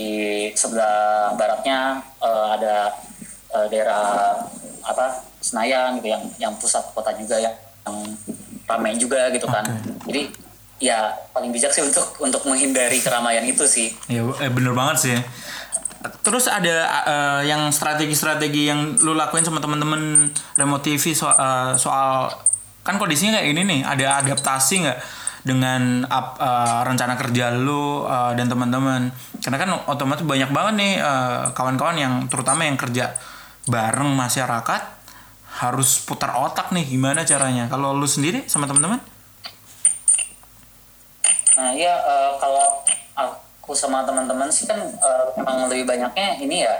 sebelah 0.53 1.33
baratnya 1.41 2.05
uh, 2.21 2.55
ada 2.55 2.93
uh, 3.57 3.67
daerah 3.73 4.37
apa 4.85 5.25
Senayan 5.41 5.97
gitu 5.99 6.13
yang 6.13 6.23
yang 6.37 6.53
pusat 6.61 6.85
kota 6.93 7.17
juga 7.17 7.41
ya 7.41 7.49
yang 7.89 7.97
ramai 8.71 8.95
juga 8.95 9.27
gitu 9.35 9.51
kan 9.51 9.67
jadi 10.07 10.31
ya 10.81 11.13
paling 11.37 11.53
bijak 11.53 11.71
sih 11.71 11.85
untuk 11.85 12.17
untuk 12.25 12.43
menghindari 12.49 12.99
keramaian 13.05 13.45
itu 13.45 13.69
sih. 13.69 13.93
Ya 14.09 14.25
eh, 14.25 14.51
bener 14.51 14.73
banget 14.73 14.97
sih. 14.99 15.17
Terus 16.25 16.49
ada 16.49 16.89
uh, 17.05 17.43
yang 17.45 17.69
strategi-strategi 17.69 18.73
yang 18.73 18.97
lu 19.05 19.13
lakuin 19.13 19.45
sama 19.45 19.61
temen-temen 19.61 20.33
remote 20.57 20.81
TV 20.81 21.13
so, 21.13 21.29
uh, 21.29 21.77
soal 21.77 22.33
kan 22.81 22.97
kondisinya 22.97 23.37
kayak 23.37 23.53
ini 23.53 23.63
nih, 23.69 23.81
ada 23.85 24.25
adaptasi 24.25 24.89
nggak 24.89 24.99
dengan 25.45 26.09
up, 26.09 26.41
uh, 26.41 26.81
rencana 26.89 27.21
kerja 27.21 27.53
lu 27.53 28.09
uh, 28.09 28.33
dan 28.33 28.49
teman-teman? 28.49 29.13
Karena 29.45 29.59
kan 29.61 29.71
otomatis 29.93 30.25
banyak 30.25 30.49
banget 30.49 30.75
nih 30.81 30.93
kawan-kawan 31.53 31.97
uh, 31.97 32.03
yang 32.09 32.15
terutama 32.33 32.65
yang 32.65 32.81
kerja 32.81 33.13
bareng 33.69 34.17
masyarakat 34.17 35.00
harus 35.51 35.99
putar 36.07 36.31
otak 36.39 36.71
nih 36.71 36.87
gimana 36.87 37.27
caranya. 37.27 37.67
Kalau 37.67 37.91
lu 37.91 38.07
sendiri 38.07 38.47
sama 38.47 38.71
teman-teman? 38.71 39.03
Nah 41.59 41.75
ya 41.75 41.93
uh, 41.99 42.39
kalau 42.39 42.87
aku 43.19 43.75
sama 43.75 44.07
teman-teman 44.07 44.51
sih 44.51 44.67
kan 44.67 44.79
uh, 44.79 45.67
lebih 45.71 45.87
banyaknya 45.87 46.39
ini 46.43 46.67
ya 46.67 46.75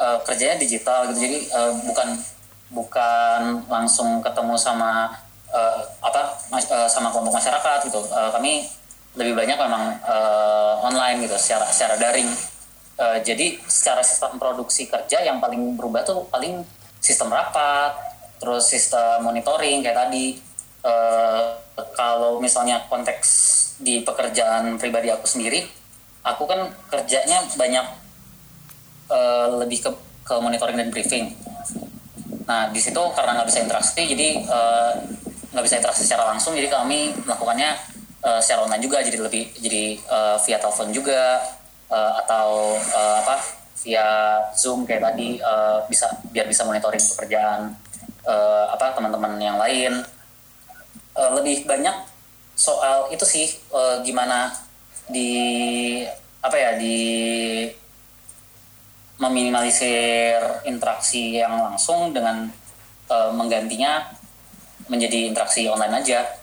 uh, 0.00 0.16
kerjanya 0.24 0.56
digital 0.56 1.04
gitu 1.12 1.20
jadi 1.20 1.38
uh, 1.52 1.72
bukan 1.84 2.08
bukan 2.70 3.40
langsung 3.68 4.24
ketemu 4.24 4.56
sama 4.56 5.12
uh, 5.52 5.82
apa 6.00 6.40
uh, 6.48 6.88
sama 6.88 7.12
kelompok 7.12 7.36
masyarakat 7.36 7.78
gitu 7.90 8.00
uh, 8.08 8.32
kami 8.32 8.64
lebih 9.18 9.34
banyak 9.36 9.58
memang 9.58 9.98
uh, 10.06 10.80
online 10.86 11.26
gitu 11.26 11.36
secara 11.36 11.66
secara 11.68 11.98
daring 12.00 12.30
uh, 12.96 13.18
jadi 13.20 13.58
secara 13.66 14.00
sistem 14.00 14.38
produksi 14.40 14.86
kerja 14.86 15.20
yang 15.20 15.42
paling 15.42 15.74
berubah 15.74 16.06
tuh 16.06 16.24
paling 16.30 16.62
sistem 17.02 17.28
rapat 17.28 18.09
terus 18.40 18.72
sistem 18.72 19.20
monitoring 19.20 19.84
kayak 19.84 20.08
tadi 20.08 20.40
uh, 20.82 21.60
kalau 21.92 22.40
misalnya 22.40 22.82
konteks 22.88 23.28
di 23.80 24.00
pekerjaan 24.00 24.80
pribadi 24.80 25.12
aku 25.12 25.28
sendiri 25.28 25.64
aku 26.24 26.44
kan 26.48 26.68
kerjanya 26.88 27.44
banyak 27.56 27.86
uh, 29.08 29.46
lebih 29.60 29.84
ke 29.84 29.90
ke 30.20 30.34
monitoring 30.38 30.78
dan 30.78 30.88
briefing. 30.94 31.34
Nah 32.46 32.70
di 32.70 32.78
situ 32.78 33.00
karena 33.16 33.40
nggak 33.40 33.48
bisa 33.48 33.60
interaksi 33.64 34.02
jadi 34.04 34.28
nggak 35.50 35.62
uh, 35.62 35.66
bisa 35.66 35.76
interaksi 35.80 36.02
secara 36.06 36.28
langsung 36.28 36.54
jadi 36.54 36.70
kami 36.70 37.14
melakukannya 37.24 37.74
uh, 38.22 38.40
secara 38.40 38.68
online 38.68 38.84
juga 38.84 39.02
jadi 39.02 39.18
lebih 39.18 39.44
jadi 39.58 39.84
uh, 40.06 40.36
via 40.44 40.58
telepon 40.60 40.92
juga 40.92 41.40
uh, 41.90 42.12
atau 42.24 42.76
uh, 42.78 43.16
apa 43.26 43.36
via 43.80 44.06
zoom 44.52 44.84
kayak 44.84 45.02
tadi 45.02 45.40
uh, 45.40 45.82
bisa 45.88 46.06
biar 46.30 46.44
bisa 46.44 46.68
monitoring 46.68 47.00
pekerjaan 47.00 47.72
uh, 48.26 48.72
apa 48.72 48.96
teman-teman 48.96 49.36
yang 49.40 49.56
lain 49.56 50.02
uh, 51.16 51.30
lebih 51.38 51.64
banyak 51.64 51.94
soal 52.56 53.08
itu 53.08 53.24
sih 53.24 53.46
uh, 53.72 54.00
gimana 54.04 54.52
di 55.08 56.04
apa 56.40 56.56
ya 56.56 56.70
di 56.80 56.98
meminimalisir 59.20 60.64
interaksi 60.64 61.36
yang 61.40 61.60
langsung 61.60 62.16
dengan 62.16 62.48
uh, 63.12 63.30
menggantinya 63.36 64.08
menjadi 64.88 65.28
interaksi 65.28 65.68
online 65.68 66.00
aja 66.00 66.40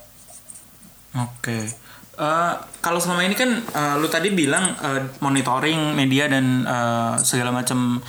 Oke. 1.17 1.86
Uh, 2.17 2.57
kalau 2.81 2.97
selama 2.97 3.29
ini 3.29 3.37
kan 3.37 3.61
uh, 3.77 4.01
lu 4.01 4.09
tadi 4.09 4.33
bilang 4.33 4.73
uh, 4.81 5.05
monitoring 5.21 5.93
media 5.93 6.25
dan 6.25 6.65
uh, 6.65 7.13
segala 7.21 7.53
macam 7.53 8.01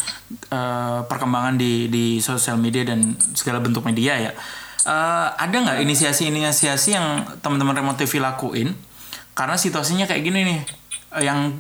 uh, 0.49 1.05
perkembangan 1.05 1.61
di 1.61 1.93
di 1.93 2.17
sosial 2.17 2.57
media 2.57 2.89
dan 2.89 3.13
segala 3.37 3.61
bentuk 3.61 3.85
media 3.85 4.17
ya. 4.17 4.33
Uh, 4.89 5.29
ada 5.37 5.53
nggak 5.53 5.85
inisiasi-inisiasi 5.85 6.97
yang 6.97 7.21
teman-teman 7.45 7.77
remote 7.77 8.01
TV 8.01 8.17
lakuin? 8.17 8.73
Karena 9.37 9.61
situasinya 9.61 10.09
kayak 10.09 10.25
gini 10.25 10.41
nih, 10.57 10.61
uh, 11.13 11.21
yang 11.21 11.53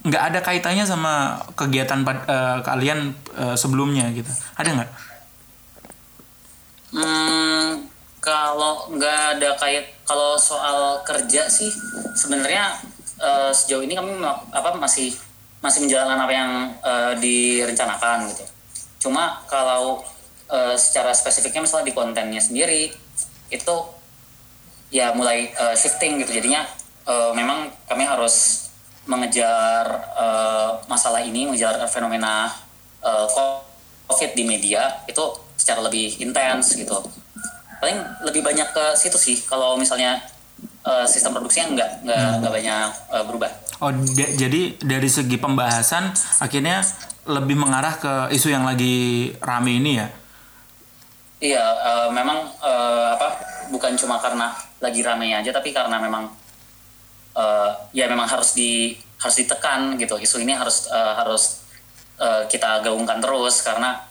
nggak 0.00 0.22
ada 0.32 0.40
kaitannya 0.40 0.88
sama 0.88 1.36
kegiatan 1.52 2.00
uh, 2.00 2.64
kalian 2.64 3.12
uh, 3.36 3.52
sebelumnya 3.60 4.08
gitu. 4.16 4.32
Ada 4.56 4.72
nggak? 4.72 4.90
Hmm, 6.96 7.89
kalau 8.20 8.92
nggak 8.92 9.40
ada 9.40 9.56
kait 9.56 9.88
kalau 10.04 10.36
soal 10.36 11.00
kerja 11.08 11.48
sih 11.48 11.72
sebenarnya 12.12 12.76
uh, 13.16 13.48
sejauh 13.48 13.80
ini 13.80 13.96
kami 13.96 14.20
apa 14.52 14.76
masih 14.76 15.16
masih 15.60 15.84
menjalankan 15.84 16.20
apa 16.20 16.32
yang 16.32 16.52
uh, 16.80 17.12
direncanakan 17.16 18.28
gitu. 18.32 18.44
Cuma 19.08 19.40
kalau 19.48 20.04
uh, 20.52 20.76
secara 20.76 21.12
spesifiknya 21.16 21.64
misalnya 21.64 21.88
di 21.88 21.94
kontennya 21.96 22.40
sendiri 22.40 22.92
itu 23.48 23.76
ya 24.92 25.12
mulai 25.16 25.52
uh, 25.56 25.76
shifting 25.76 26.20
gitu 26.20 26.36
jadinya 26.36 26.66
uh, 27.06 27.32
memang 27.32 27.70
kami 27.86 28.04
harus 28.04 28.66
mengejar 29.08 29.84
uh, 30.14 30.76
masalah 30.86 31.24
ini 31.24 31.48
mengejar 31.48 31.78
fenomena 31.88 32.52
uh, 33.00 33.26
covid 34.10 34.34
di 34.34 34.44
media 34.44 35.02
itu 35.06 35.22
secara 35.56 35.86
lebih 35.86 36.18
intens 36.20 36.74
gitu 36.76 36.98
paling 37.80 37.98
lebih 38.28 38.44
banyak 38.44 38.68
ke 38.70 38.84
situ 38.94 39.16
sih 39.16 39.36
kalau 39.48 39.74
misalnya 39.74 40.20
uh, 40.84 41.08
sistem 41.08 41.32
produksinya 41.32 41.72
nggak 41.74 41.90
nggak 42.04 42.20
hmm. 42.20 42.36
nggak 42.44 42.52
banyak 42.52 42.88
uh, 43.10 43.24
berubah. 43.24 43.50
Oh 43.80 43.90
jadi 44.12 44.76
dari 44.76 45.08
segi 45.08 45.40
pembahasan 45.40 46.12
akhirnya 46.44 46.84
lebih 47.24 47.56
mengarah 47.56 47.96
ke 47.96 48.12
isu 48.36 48.52
yang 48.52 48.64
lagi 48.68 49.32
rame 49.40 49.80
ini 49.80 49.92
ya? 50.00 50.08
Iya, 51.40 51.64
uh, 51.64 52.08
memang 52.12 52.52
uh, 52.60 53.16
apa 53.16 53.40
bukan 53.72 53.96
cuma 53.96 54.20
karena 54.20 54.52
lagi 54.76 55.00
rame 55.00 55.32
aja, 55.32 55.48
tapi 55.48 55.72
karena 55.72 55.96
memang 55.96 56.28
uh, 57.32 57.70
ya 57.96 58.04
memang 58.12 58.28
harus 58.28 58.52
di 58.52 58.92
harus 59.16 59.36
ditekan 59.40 59.96
gitu. 59.96 60.20
Isu 60.20 60.44
ini 60.44 60.52
harus 60.52 60.92
uh, 60.92 61.16
harus 61.16 61.64
uh, 62.20 62.44
kita 62.44 62.84
gaungkan 62.84 63.24
terus 63.24 63.64
karena 63.64 64.04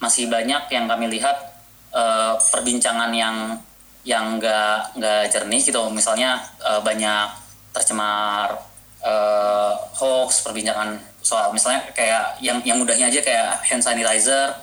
masih 0.00 0.32
banyak 0.32 0.72
yang 0.72 0.88
kami 0.88 1.12
lihat 1.12 1.49
uh, 1.94 2.34
perbincangan 2.38 3.10
yang 3.14 3.58
yang 4.02 4.40
nggak 4.40 4.96
nggak 4.96 5.20
jernih 5.28 5.60
gitu. 5.60 5.82
Misalnya 5.92 6.40
uh, 6.64 6.80
banyak 6.80 7.28
tercemar 7.70 8.56
uh, 9.04 9.72
hoax 9.94 10.42
perbincangan 10.42 10.98
soal 11.20 11.52
misalnya 11.52 11.84
kayak 11.92 12.40
yang 12.40 12.58
yang 12.64 12.80
mudahnya 12.80 13.12
aja 13.12 13.20
kayak 13.20 13.60
hand 13.60 13.84
sanitizer 13.84 14.56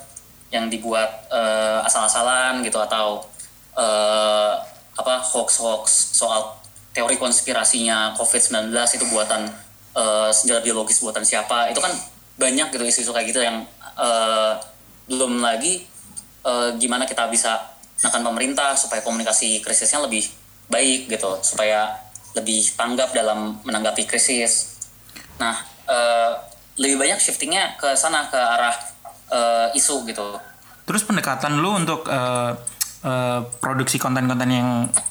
yang 0.50 0.72
dibuat 0.72 1.28
uh, 1.30 1.86
asal-asalan 1.86 2.66
gitu 2.66 2.80
atau 2.82 3.22
uh, 3.78 4.58
apa 4.98 5.22
hoax 5.22 5.62
hoax 5.62 5.86
soal 6.18 6.58
teori 6.98 7.14
konspirasinya 7.22 8.18
COVID-19 8.18 8.74
itu 8.74 9.06
buatan 9.14 9.46
uh, 9.94 10.34
senjata 10.34 10.66
biologis 10.66 10.98
buatan 11.04 11.22
siapa. 11.22 11.70
Itu 11.70 11.78
kan 11.78 11.94
banyak 12.42 12.74
gitu 12.74 12.84
isu-isu 12.86 13.12
kayak 13.14 13.30
gitu 13.30 13.42
yang 13.46 13.62
uh, 13.98 14.58
belum 15.06 15.46
lagi 15.46 15.86
uh, 16.48 16.70
gimana 16.80 17.04
kita 17.04 17.28
bisa 17.28 17.60
menekan 18.00 18.24
pemerintah 18.24 18.72
supaya 18.80 19.04
komunikasi 19.04 19.60
krisisnya 19.60 20.00
lebih 20.08 20.24
baik 20.72 21.12
gitu 21.12 21.44
supaya 21.44 21.92
lebih 22.38 22.64
tanggap 22.78 23.12
dalam 23.12 23.60
menanggapi 23.68 24.08
krisis. 24.08 24.80
Nah 25.42 25.60
uh, 25.90 26.32
lebih 26.78 27.02
banyak 27.02 27.20
shiftingnya 27.20 27.76
ke 27.76 27.98
sana 27.98 28.30
ke 28.32 28.38
arah 28.38 28.76
uh, 29.34 29.68
isu 29.74 30.06
gitu. 30.08 30.38
Terus 30.88 31.04
pendekatan 31.04 31.60
lu 31.60 31.74
untuk 31.76 32.08
uh, 32.08 32.56
uh, 33.04 33.40
produksi 33.60 34.00
konten-konten 34.00 34.48
yang 34.48 34.70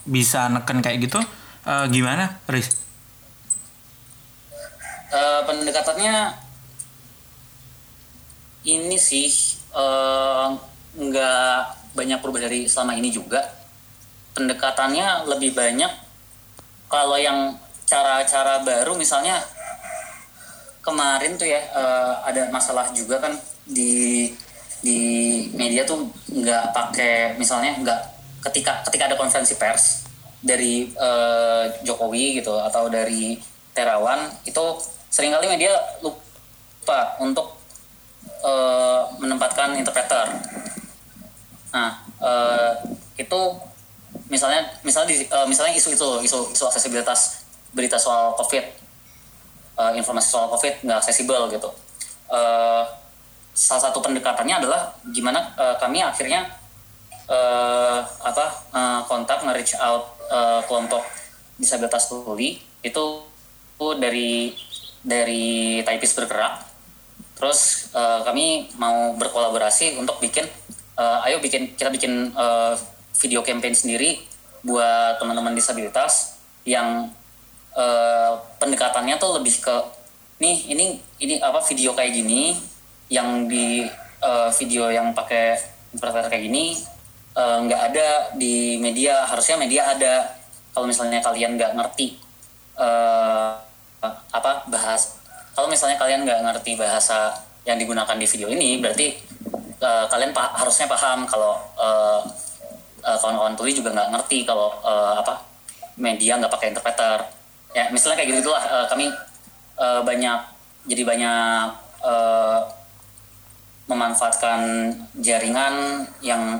bisa 0.08 0.48
neken 0.48 0.80
kayak 0.80 1.04
gitu 1.04 1.20
uh, 1.68 1.84
gimana, 1.90 2.40
Riz? 2.48 2.72
Uh, 5.10 5.42
pendekatannya 5.44 6.34
ini 8.66 8.98
sih 8.98 9.30
uh, 9.74 10.54
nggak 10.96 11.56
banyak 11.92 12.18
berubah 12.20 12.48
dari 12.48 12.68
selama 12.68 12.96
ini 12.96 13.12
juga. 13.12 13.44
Pendekatannya 14.36 15.28
lebih 15.32 15.56
banyak 15.56 15.92
kalau 16.92 17.16
yang 17.16 17.56
cara-cara 17.86 18.60
baru 18.66 18.98
misalnya 18.98 19.40
kemarin 20.82 21.34
tuh 21.34 21.48
ya 21.48 21.62
uh, 21.74 22.22
ada 22.26 22.46
masalah 22.54 22.90
juga 22.94 23.18
kan 23.18 23.34
di 23.66 24.30
di 24.86 24.98
media 25.58 25.82
tuh 25.82 26.06
nggak 26.30 26.70
pakai 26.70 27.34
misalnya 27.40 27.74
nggak 27.82 28.00
ketika 28.50 28.86
ketika 28.86 29.10
ada 29.10 29.16
konferensi 29.18 29.58
pers 29.58 30.06
dari 30.38 30.86
uh, 30.94 31.66
Jokowi 31.82 32.38
gitu 32.38 32.54
atau 32.54 32.86
dari 32.86 33.34
Terawan 33.74 34.30
itu 34.46 34.62
sering 35.10 35.34
kali 35.34 35.50
media 35.50 35.74
lupa 36.06 37.18
untuk 37.18 37.58
uh, 38.46 39.10
menempatkan 39.18 39.74
interpreter 39.74 40.30
Nah, 41.72 42.02
uh, 42.22 42.72
itu 43.16 43.40
misalnya 44.26 44.66
misalnya 44.82 45.14
uh, 45.30 45.46
misalnya 45.46 45.74
isu 45.74 45.94
itu 45.94 46.08
isu 46.26 46.38
isu 46.54 46.64
aksesibilitas 46.66 47.46
berita 47.74 47.98
soal 47.98 48.34
COVID, 48.38 48.64
uh, 49.78 49.92
informasi 49.94 50.28
soal 50.30 50.48
COVID 50.50 50.86
nggak 50.86 50.98
aksesibel 51.02 51.50
gitu. 51.50 51.70
Uh, 52.26 52.82
salah 53.56 53.88
satu 53.88 54.04
pendekatannya 54.04 54.60
adalah 54.60 54.92
gimana 55.14 55.54
uh, 55.56 55.74
kami 55.80 56.04
akhirnya 56.04 56.44
uh, 57.30 58.04
apa 58.04 58.46
uh, 58.74 59.00
kontak 59.08 59.40
nge-reach 59.46 59.78
out 59.80 60.12
uh, 60.28 60.60
kelompok 60.68 61.00
disabilitas 61.56 62.12
tuli 62.12 62.60
itu 62.84 63.04
dari 63.96 64.52
dari 65.00 65.80
Taipis 65.86 66.16
bergerak. 66.16 66.66
Terus 67.36 67.92
uh, 67.92 68.24
kami 68.24 68.72
mau 68.80 69.12
berkolaborasi 69.16 70.00
untuk 70.00 70.16
bikin 70.24 70.48
uh, 70.96 71.24
ayo 71.28 71.38
bikin 71.38 71.76
kita 71.76 71.92
bikin 71.92 72.32
uh, 72.34 72.74
video 73.20 73.40
campaign 73.44 73.72
sendiri 73.72 74.20
buat 74.66 75.20
teman-teman 75.22 75.54
disabilitas 75.54 76.40
yang 76.66 77.08
uh, 77.76 78.32
pendekatannya 78.58 79.16
tuh 79.20 79.38
lebih 79.38 79.62
ke 79.62 79.76
nih 80.42 80.68
ini 80.72 80.86
ini 81.22 81.34
apa 81.40 81.62
video 81.64 81.96
kayak 81.96 82.12
gini 82.12 82.58
yang 83.08 83.46
di 83.46 83.86
uh, 84.20 84.50
video 84.52 84.90
yang 84.90 85.14
pakai 85.16 85.56
interpreter 85.94 86.28
kayak 86.28 86.44
gini 86.44 86.76
nggak 87.36 87.80
uh, 87.80 87.88
ada 87.92 88.08
di 88.32 88.80
media 88.80 89.28
harusnya 89.28 89.60
media 89.60 89.92
ada. 89.92 90.24
Kalau 90.72 90.88
misalnya 90.88 91.24
kalian 91.24 91.56
nggak 91.56 91.72
ngerti 91.72 92.20
uh, 92.76 93.56
apa 94.32 94.68
bahas 94.68 95.16
kalau 95.56 95.72
misalnya 95.72 95.96
kalian 95.96 96.28
nggak 96.28 96.40
ngerti 96.44 96.76
bahasa 96.76 97.32
yang 97.64 97.80
digunakan 97.80 98.12
di 98.12 98.28
video 98.28 98.52
ini 98.52 98.76
berarti 98.78 99.16
uh, 99.86 100.04
kalian 100.10 100.34
pa 100.34 100.50
harusnya 100.58 100.90
paham 100.90 101.22
kalau 101.30 101.54
uh, 101.78 102.20
uh, 103.06 103.16
kawan-kawan 103.22 103.54
tuli 103.54 103.70
juga 103.70 103.94
nggak 103.94 104.10
ngerti 104.18 104.42
kalau 104.42 104.74
uh, 104.82 105.22
apa 105.22 105.38
media 105.94 106.36
nggak 106.42 106.50
pakai 106.50 106.74
interpreter. 106.74 107.22
Ya 107.70 107.86
misalnya 107.94 108.18
kayak 108.18 108.42
gitu 108.42 108.50
lah 108.50 108.64
uh, 108.66 108.86
kami 108.90 109.06
uh, 109.78 110.02
banyak 110.02 110.38
jadi 110.90 111.02
banyak 111.06 111.66
uh, 112.02 112.58
memanfaatkan 113.86 114.90
jaringan 115.22 116.02
yang 116.18 116.58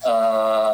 uh, 0.00 0.72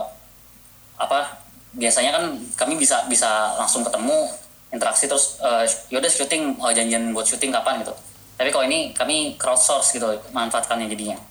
apa 1.00 1.42
biasanya 1.74 2.14
kan 2.14 2.24
kami 2.54 2.78
bisa 2.78 3.06
bisa 3.10 3.54
langsung 3.58 3.82
ketemu 3.82 4.30
interaksi 4.70 5.10
terus 5.10 5.42
uh, 5.42 5.66
yaudah 5.90 6.10
syuting 6.10 6.54
oh, 6.62 6.70
janjian 6.70 7.10
buat 7.10 7.26
syuting 7.26 7.50
kapan 7.50 7.82
gitu. 7.82 7.94
Tapi 8.38 8.48
kalau 8.54 8.64
ini 8.64 8.94
kami 8.96 9.36
crowdsource 9.36 9.98
gitu 9.98 10.06
manfaatkannya 10.32 10.88
jadinya 10.88 11.29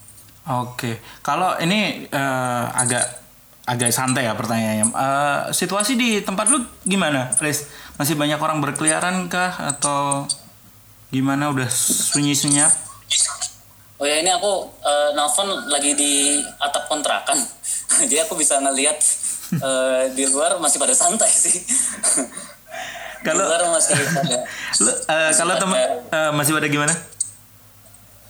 oke. 0.49 0.75
Okay. 0.75 0.95
kalau 1.21 1.53
ini 1.61 2.09
uh, 2.09 2.65
agak 2.73 3.05
agak 3.69 3.93
santai 3.93 4.25
ya 4.25 4.33
pertanyaannya. 4.33 4.85
Uh, 4.89 5.39
situasi 5.53 5.93
di 5.93 6.25
tempat 6.25 6.49
lu 6.49 6.65
gimana 6.89 7.29
Fris 7.29 7.69
masih 8.01 8.17
banyak 8.17 8.41
orang 8.41 8.57
berkeliaran 8.59 9.29
kah? 9.29 9.53
Atau 9.61 10.25
gimana? 11.13 11.53
Udah 11.53 11.69
sunyi 11.69 12.33
senyap 12.33 12.89
oh 13.99 14.05
ya 14.07 14.23
ini 14.23 14.31
aku 14.31 14.51
uh, 14.79 15.11
nelfon 15.13 15.47
lagi 15.67 15.91
di 15.93 16.39
atap 16.57 16.87
kontrakan. 16.87 17.35
Jadi 18.09 18.23
aku 18.23 18.39
bisa 18.39 18.57
ngelihat 18.63 18.95
uh, 19.59 20.07
di 20.15 20.23
luar 20.31 20.57
masih 20.63 20.79
pada 20.79 20.95
santai 20.95 21.29
sih. 21.29 21.59
Kalau 23.19 23.75
masih 23.75 23.99
pada 23.99 24.15
uh, 25.11 25.31
kalau 25.35 25.53
teman 25.59 25.79
uh, 26.15 26.31
masih 26.31 26.55
pada 26.55 26.71
gimana 26.71 26.95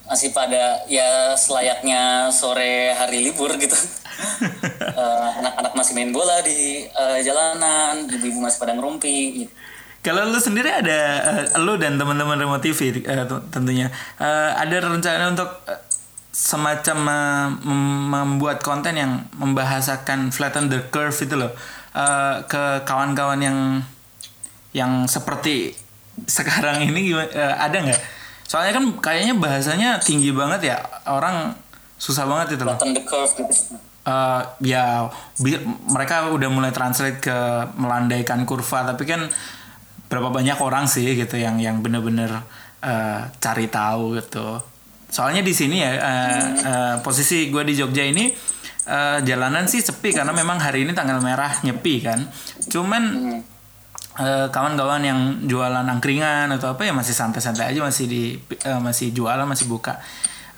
masih 0.09 0.33
pada 0.33 0.81
ya 0.89 1.37
selayaknya 1.37 2.33
sore 2.33 2.97
hari 2.97 3.21
libur 3.21 3.53
gitu 3.61 3.77
anak-anak 5.39 5.73
uh, 5.73 5.77
masih 5.77 5.93
main 5.93 6.09
bola 6.09 6.41
di 6.41 6.89
uh, 6.97 7.21
jalanan 7.21 8.09
ibu-ibu 8.09 8.41
masih 8.41 8.57
pada 8.57 8.73
ngerumpi 8.73 9.45
gitu. 9.45 9.53
Kalau 9.99 10.25
lu 10.31 10.39
sendiri 10.41 10.71
ada 10.71 10.99
uh, 11.53 11.61
lu 11.61 11.77
dan 11.77 12.01
teman-teman 12.01 12.41
Remote 12.41 12.65
TV 12.65 13.05
uh, 13.05 13.29
tentunya 13.53 13.93
uh, 14.17 14.57
ada 14.57 14.81
rencana 14.81 15.29
untuk 15.29 15.49
uh, 15.69 15.77
semacam 16.33 16.97
uh, 17.05 17.47
membuat 18.09 18.65
konten 18.65 18.97
yang 18.97 19.29
membahasakan 19.37 20.33
flatten 20.33 20.73
the 20.73 20.81
curve 20.89 21.13
itu 21.13 21.37
loh 21.37 21.53
uh, 21.93 22.41
ke 22.49 22.81
kawan-kawan 22.89 23.39
yang 23.43 23.59
yang 24.73 25.05
seperti 25.05 25.77
sekarang 26.25 26.81
ini 26.89 27.13
uh, 27.13 27.55
ada 27.61 27.77
nggak? 27.77 28.18
Soalnya 28.49 28.73
kan 28.81 28.85
kayaknya 28.97 29.37
bahasanya 29.37 29.89
tinggi 30.01 30.33
banget 30.33 30.73
ya 30.73 30.77
orang 31.05 31.53
susah 32.01 32.25
banget 32.25 32.57
itu 32.57 32.65
loh. 32.65 32.73
Flatten 32.73 32.97
the 32.97 33.03
curve 33.05 33.33
gitu. 33.37 33.77
Uh, 34.09 34.41
ya 34.65 35.05
mereka 35.85 36.33
udah 36.33 36.49
mulai 36.49 36.73
translate 36.73 37.21
ke 37.21 37.37
melandaikan 37.77 38.41
kurva 38.49 38.89
tapi 38.89 39.05
kan 39.05 39.29
berapa 40.09 40.33
banyak 40.33 40.57
orang 40.57 40.89
sih 40.89 41.13
gitu 41.13 41.37
yang 41.37 41.61
yang 41.61 41.85
bener-bener 41.85 42.41
uh, 42.81 43.21
cari 43.37 43.69
tahu 43.69 44.17
gitu 44.17 44.57
soalnya 45.09 45.45
di 45.45 45.53
sini 45.53 45.85
ya 45.85 45.91
uh, 46.01 46.41
uh, 46.65 46.95
posisi 47.05 47.53
gue 47.53 47.61
di 47.61 47.77
Jogja 47.77 48.01
ini 48.01 48.29
uh, 48.89 49.21
jalanan 49.21 49.69
sih 49.69 49.81
sepi 49.81 50.09
karena 50.09 50.33
memang 50.33 50.57
hari 50.57 50.85
ini 50.85 50.97
tanggal 50.97 51.21
merah 51.21 51.61
nyepi 51.61 52.01
kan 52.01 52.25
cuman 52.69 53.03
uh, 53.37 53.58
kawan-kawan 54.51 54.99
yang 54.99 55.19
jualan 55.47 55.87
angkringan 55.87 56.51
atau 56.51 56.75
apa 56.75 56.83
ya 56.83 56.91
masih 56.91 57.15
santai-santai 57.15 57.71
aja 57.71 57.79
masih 57.79 58.05
di 58.11 58.23
uh, 58.67 58.79
masih 58.83 59.15
jualan 59.15 59.47
masih 59.47 59.71
buka. 59.71 59.95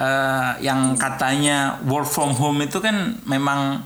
Uh, 0.02 0.58
yang 0.66 0.98
katanya 0.98 1.78
work 1.86 2.10
from 2.10 2.34
home 2.34 2.58
itu 2.66 2.82
kan 2.82 3.22
memang 3.30 3.86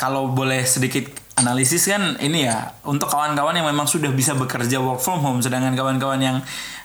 kalau 0.00 0.32
boleh 0.32 0.64
sedikit 0.64 1.12
analisis 1.34 1.90
kan 1.90 2.14
ini 2.22 2.46
ya 2.46 2.72
untuk 2.86 3.10
kawan-kawan 3.10 3.58
yang 3.58 3.66
memang 3.66 3.84
sudah 3.84 4.08
bisa 4.14 4.38
bekerja 4.38 4.78
work 4.78 5.02
from 5.02 5.18
home 5.20 5.42
sedangkan 5.42 5.74
kawan-kawan 5.74 6.22
yang 6.22 6.36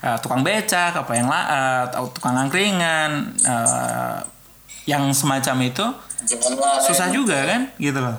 uh, 0.01 0.17
tukang 0.19 0.41
becak 0.41 0.91
apa 0.97 1.11
yang 1.13 1.29
uh, 1.29 1.85
atau 1.85 2.09
tukang 2.09 2.33
angkringan 2.33 3.39
uh, 3.45 4.19
yang 4.89 5.13
semacam 5.13 5.69
itu 5.69 5.85
susah 6.89 7.13
juga 7.13 7.45
kan 7.45 7.61
gitu 7.77 8.01
loh 8.01 8.17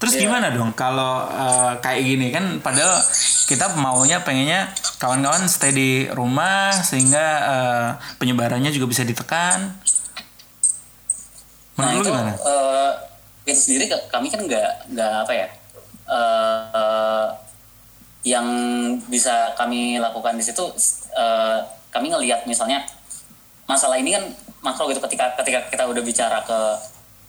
terus 0.00 0.16
yeah. 0.16 0.24
gimana 0.26 0.48
dong 0.50 0.72
kalau 0.72 1.28
uh, 1.28 1.76
kayak 1.84 2.00
gini 2.02 2.32
kan 2.32 2.58
padahal 2.64 2.98
kita 3.44 3.76
maunya 3.76 4.24
pengennya 4.24 4.72
kawan-kawan 4.96 5.44
stay 5.44 5.76
di 5.76 5.90
rumah 6.10 6.72
sehingga 6.72 7.26
uh, 7.44 7.88
penyebarannya 8.16 8.72
juga 8.72 8.88
bisa 8.88 9.04
ditekan 9.04 9.76
menurut 11.76 11.92
nah, 11.92 12.00
itu, 12.00 12.08
gimana? 12.08 12.32
Uh 12.40 12.70
sendiri 13.54 13.90
kami 14.10 14.28
kan 14.30 14.40
nggak 14.44 14.94
nggak 14.94 15.14
apa 15.26 15.32
ya 15.32 15.46
uh, 16.10 17.26
yang 18.20 18.46
bisa 19.08 19.56
kami 19.56 19.96
lakukan 19.96 20.36
di 20.36 20.44
situ 20.44 20.64
uh, 21.16 21.58
kami 21.90 22.12
ngelihat 22.12 22.44
misalnya 22.44 22.84
masalah 23.64 23.96
ini 23.96 24.14
kan 24.14 24.24
makro 24.60 24.90
gitu 24.92 25.00
ketika 25.08 25.32
ketika 25.40 25.66
kita 25.72 25.84
udah 25.88 26.02
bicara 26.04 26.38
ke 26.44 26.60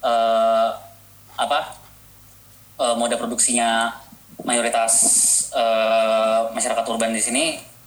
uh, 0.04 0.68
apa 1.38 1.80
uh, 2.82 2.94
moda 2.98 3.14
produksinya 3.14 3.94
mayoritas 4.42 4.94
uh, 5.54 6.50
masyarakat 6.50 6.82
urban 6.90 7.14
di 7.14 7.22
sini 7.22 7.44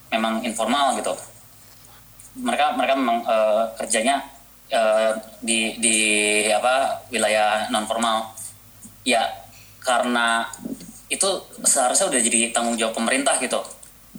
memang 0.08 0.40
informal 0.48 0.96
gitu. 0.96 1.12
Mereka 2.40 2.80
mereka 2.80 2.96
memang 2.96 3.20
uh, 3.28 3.68
kerjanya 3.76 4.24
uh, 4.72 5.12
di 5.44 5.76
di 5.84 5.98
apa 6.52 7.04
wilayah 7.12 7.68
non 7.72 7.84
formal 7.84 8.32
ya 9.04 9.28
karena 9.84 10.48
itu 11.12 11.28
seharusnya 11.62 12.10
udah 12.10 12.22
jadi 12.24 12.56
tanggung 12.56 12.80
jawab 12.80 12.96
pemerintah 12.96 13.36
gitu. 13.44 13.60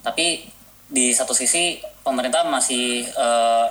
Tapi 0.04 0.46
di 0.86 1.10
satu 1.10 1.34
sisi 1.34 1.82
pemerintah 2.04 2.46
masih 2.46 3.02
uh, 3.18 3.66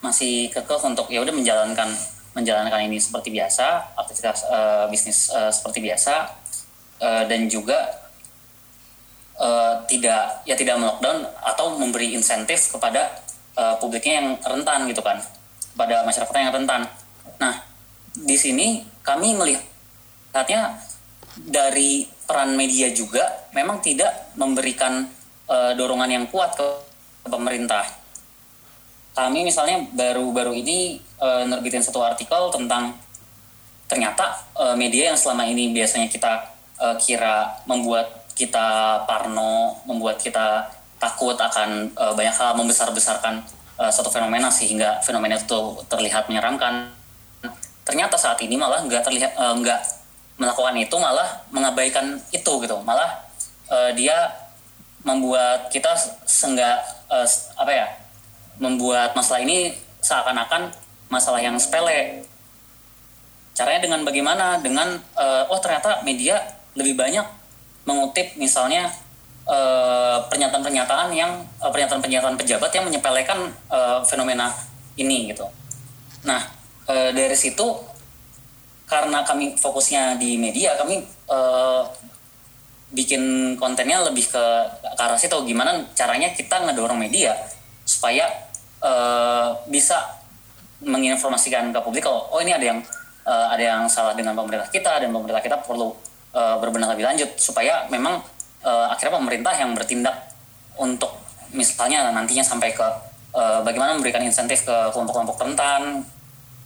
masih 0.00 0.48
kekeh 0.48 0.80
untuk 0.80 1.12
ya 1.12 1.20
udah 1.20 1.34
menjalankan 1.36 1.92
menjalankan 2.30 2.86
ini 2.86 3.02
seperti 3.02 3.34
biasa 3.34 3.98
aktivitas 3.98 4.46
uh, 4.46 4.86
bisnis 4.86 5.30
uh, 5.34 5.50
seperti 5.50 5.82
biasa 5.82 6.30
uh, 7.02 7.24
dan 7.26 7.50
juga 7.50 7.78
uh, 9.40 9.82
tidak 9.90 10.46
ya 10.46 10.54
tidak 10.54 10.78
melockdown 10.78 11.26
atau 11.42 11.74
memberi 11.74 12.14
insentif 12.14 12.70
kepada 12.70 13.10
uh, 13.58 13.74
publiknya 13.82 14.22
yang 14.22 14.28
rentan 14.38 14.86
gitu 14.86 15.02
kan 15.02 15.18
pada 15.74 16.06
masyarakat 16.06 16.34
yang 16.36 16.54
rentan. 16.54 16.82
Nah, 17.40 17.54
di 18.14 18.36
sini 18.36 18.84
kami 19.00 19.34
melihatnya 19.34 20.76
dari 21.40 22.04
peran 22.26 22.54
media 22.54 22.92
juga 22.94 23.50
memang 23.56 23.82
tidak 23.82 24.34
memberikan 24.38 25.08
uh, 25.50 25.72
dorongan 25.74 26.10
yang 26.10 26.24
kuat 26.28 26.54
ke, 26.54 26.66
ke 27.26 27.28
pemerintah. 27.30 27.99
Kami 29.20 29.44
misalnya 29.44 29.84
baru-baru 29.92 30.56
ini 30.64 30.96
uh, 31.20 31.44
nerbitin 31.44 31.84
satu 31.84 32.00
artikel 32.00 32.48
tentang 32.48 32.96
ternyata 33.84 34.32
uh, 34.56 34.72
media 34.72 35.12
yang 35.12 35.18
selama 35.20 35.44
ini 35.44 35.76
biasanya 35.76 36.08
kita 36.08 36.40
uh, 36.80 36.96
kira 36.96 37.52
membuat 37.68 38.24
kita 38.32 38.96
parno, 39.04 39.76
membuat 39.84 40.16
kita 40.16 40.64
takut 40.96 41.36
akan 41.36 41.92
uh, 42.00 42.16
banyak 42.16 42.32
hal 42.32 42.56
membesar-besarkan 42.56 43.44
uh, 43.76 43.92
satu 43.92 44.08
fenomena 44.08 44.48
sehingga 44.48 45.04
fenomena 45.04 45.36
itu 45.36 45.60
terlihat 45.92 46.24
menyeramkan. 46.32 46.88
Ternyata 47.84 48.16
saat 48.16 48.40
ini 48.40 48.56
malah 48.56 48.80
nggak 48.88 49.04
terlihat 49.04 49.36
uh, 49.36 49.52
nggak 49.52 49.80
melakukan 50.40 50.80
itu 50.80 50.96
malah 50.96 51.28
mengabaikan 51.52 52.16
itu 52.32 52.52
gitu. 52.64 52.80
Malah 52.88 53.20
uh, 53.68 53.92
dia 53.92 54.32
membuat 55.04 55.68
kita 55.68 55.92
senggak 56.24 56.80
uh, 57.12 57.28
apa 57.60 57.68
ya 57.68 57.99
membuat 58.60 59.16
masalah 59.16 59.42
ini 59.42 59.72
seakan-akan 60.04 60.70
masalah 61.10 61.40
yang 61.42 61.58
sepele 61.58 62.22
caranya 63.56 63.80
dengan 63.82 64.06
bagaimana 64.06 64.62
dengan 64.62 65.00
uh, 65.18 65.50
oh 65.50 65.58
ternyata 65.58 66.04
media 66.06 66.38
lebih 66.78 66.94
banyak 66.94 67.26
mengutip 67.88 68.38
misalnya 68.38 68.92
Eh, 69.50 70.18
pernyataan-pernyataan 70.30 71.10
yang 71.10 71.42
uh, 71.58 71.74
pernyataan-pernyataan 71.74 72.38
pejabat 72.38 72.70
yang 72.70 72.86
menyepelekan 72.86 73.50
uh, 73.66 73.98
fenomena 74.06 74.46
ini 74.94 75.26
gitu. 75.26 75.42
Nah 76.22 76.38
uh, 76.86 77.10
dari 77.10 77.34
situ 77.34 77.66
karena 78.86 79.26
kami 79.26 79.58
fokusnya 79.58 80.22
di 80.22 80.38
media, 80.38 80.78
kami 80.78 81.02
uh, 81.26 81.82
bikin 82.94 83.56
kontennya 83.58 84.06
lebih 84.06 84.30
ke, 84.30 84.44
ke 84.70 85.02
arah 85.02 85.18
situ. 85.18 85.34
Gimana 85.42 85.82
caranya 85.98 86.30
kita 86.30 86.70
ngedorong 86.70 87.02
media 87.02 87.34
supaya 87.82 88.30
uh, 88.84 89.56
bisa 89.68 90.20
menginformasikan 90.80 91.72
ke 91.72 91.78
publik 91.84 92.04
kalau 92.04 92.28
oh 92.32 92.40
ini 92.40 92.56
ada 92.56 92.64
yang 92.72 92.80
uh, 93.28 93.46
ada 93.52 93.62
yang 93.62 93.82
salah 93.86 94.16
dengan 94.16 94.32
pemerintah 94.32 94.68
kita 94.72 95.04
dan 95.04 95.12
pemerintah 95.12 95.44
kita 95.44 95.60
perlu 95.60 95.92
uh, 96.32 96.56
berbenah 96.58 96.88
lebih 96.96 97.04
lanjut 97.04 97.30
supaya 97.36 97.84
memang 97.92 98.20
uh, 98.64 98.86
akhirnya 98.88 99.20
pemerintah 99.20 99.54
yang 99.56 99.76
bertindak 99.76 100.32
untuk 100.80 101.12
misalnya 101.52 102.08
nantinya 102.14 102.44
sampai 102.44 102.72
ke 102.72 102.86
uh, 103.36 103.60
bagaimana 103.60 103.98
memberikan 103.98 104.22
insentif 104.24 104.64
ke 104.64 104.76
kelompok-kelompok 104.94 105.36
rentan 105.36 106.06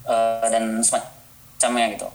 uh, 0.07 0.47
dan 0.47 0.79
semacamnya 0.85 1.91
gitu. 1.97 2.09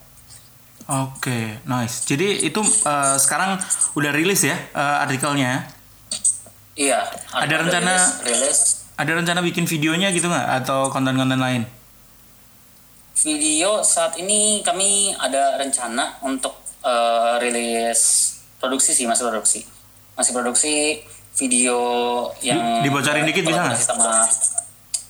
Oke, 0.89 1.61
nice. 1.69 2.01
Jadi 2.09 2.49
itu 2.49 2.65
uh, 2.65 3.13
sekarang 3.21 3.61
udah 3.93 4.09
rilis 4.09 4.41
ya 4.41 4.57
uh, 4.73 5.05
artikelnya? 5.05 5.69
Iya. 6.73 7.05
Ada 7.29 7.55
rencana 7.61 7.93
rilis, 8.25 8.25
rilis. 8.25 8.59
Ada 8.99 9.15
rencana 9.15 9.39
bikin 9.39 9.63
videonya 9.63 10.11
gitu 10.11 10.27
nggak 10.27 10.67
atau 10.67 10.91
konten-konten 10.91 11.39
lain? 11.39 11.63
Video 13.23 13.79
saat 13.79 14.19
ini 14.19 14.59
kami 14.59 15.15
ada 15.15 15.55
rencana 15.55 16.19
untuk 16.19 16.51
uh, 16.83 17.39
rilis 17.39 18.35
produksi 18.59 18.91
sih 18.91 19.07
masih 19.07 19.31
produksi, 19.31 19.63
masih 20.19 20.35
produksi 20.35 20.99
video 21.39 21.79
yang 22.43 22.83
Di, 22.83 22.91
dibocorin 22.91 23.23
dikit 23.23 23.47
bisa 23.47 23.71
nggak? 23.71 23.79
Sama, 23.79 24.27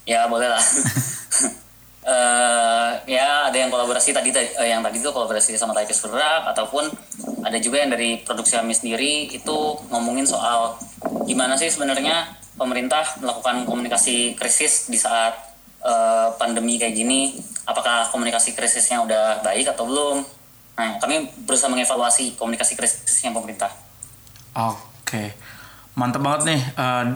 ya 0.05 0.29
boleh 0.29 0.53
lah. 0.53 0.61
uh, 2.05 2.93
ya 3.17 3.49
ada 3.49 3.57
yang 3.57 3.73
kolaborasi 3.73 4.13
tadi 4.13 4.29
uh, 4.29 4.69
yang 4.69 4.85
tadi 4.85 5.01
itu 5.01 5.09
kolaborasi 5.09 5.57
sama 5.57 5.73
Taikis 5.73 6.05
Bergerak 6.05 6.45
ataupun 6.53 6.93
ada 7.41 7.57
juga 7.57 7.81
yang 7.81 7.89
dari 7.89 8.21
produksi 8.21 8.53
kami 8.53 8.77
sendiri 8.77 9.33
itu 9.33 9.57
ngomongin 9.89 10.29
soal 10.29 10.77
gimana 11.25 11.57
sih 11.57 11.73
sebenarnya 11.73 12.38
pemerintah 12.59 13.07
melakukan 13.23 13.63
komunikasi 13.63 14.35
krisis 14.35 14.91
di 14.91 14.99
saat 14.99 15.33
uh, 15.79 16.35
pandemi 16.35 16.75
kayak 16.75 16.93
gini. 16.93 17.39
Apakah 17.63 18.11
komunikasi 18.11 18.51
krisisnya 18.51 18.99
udah 18.99 19.39
baik 19.39 19.71
atau 19.71 19.87
belum? 19.87 20.17
Nah 20.75 20.99
kami 20.99 21.31
berusaha 21.47 21.71
mengevaluasi 21.71 22.35
komunikasi 22.35 22.75
krisisnya 22.75 23.31
pemerintah. 23.31 23.71
Oke. 24.55 24.75
Okay. 25.07 25.29
mantap 25.97 26.23
banget 26.23 26.55
nih 26.55 26.61
uh, 26.79 27.11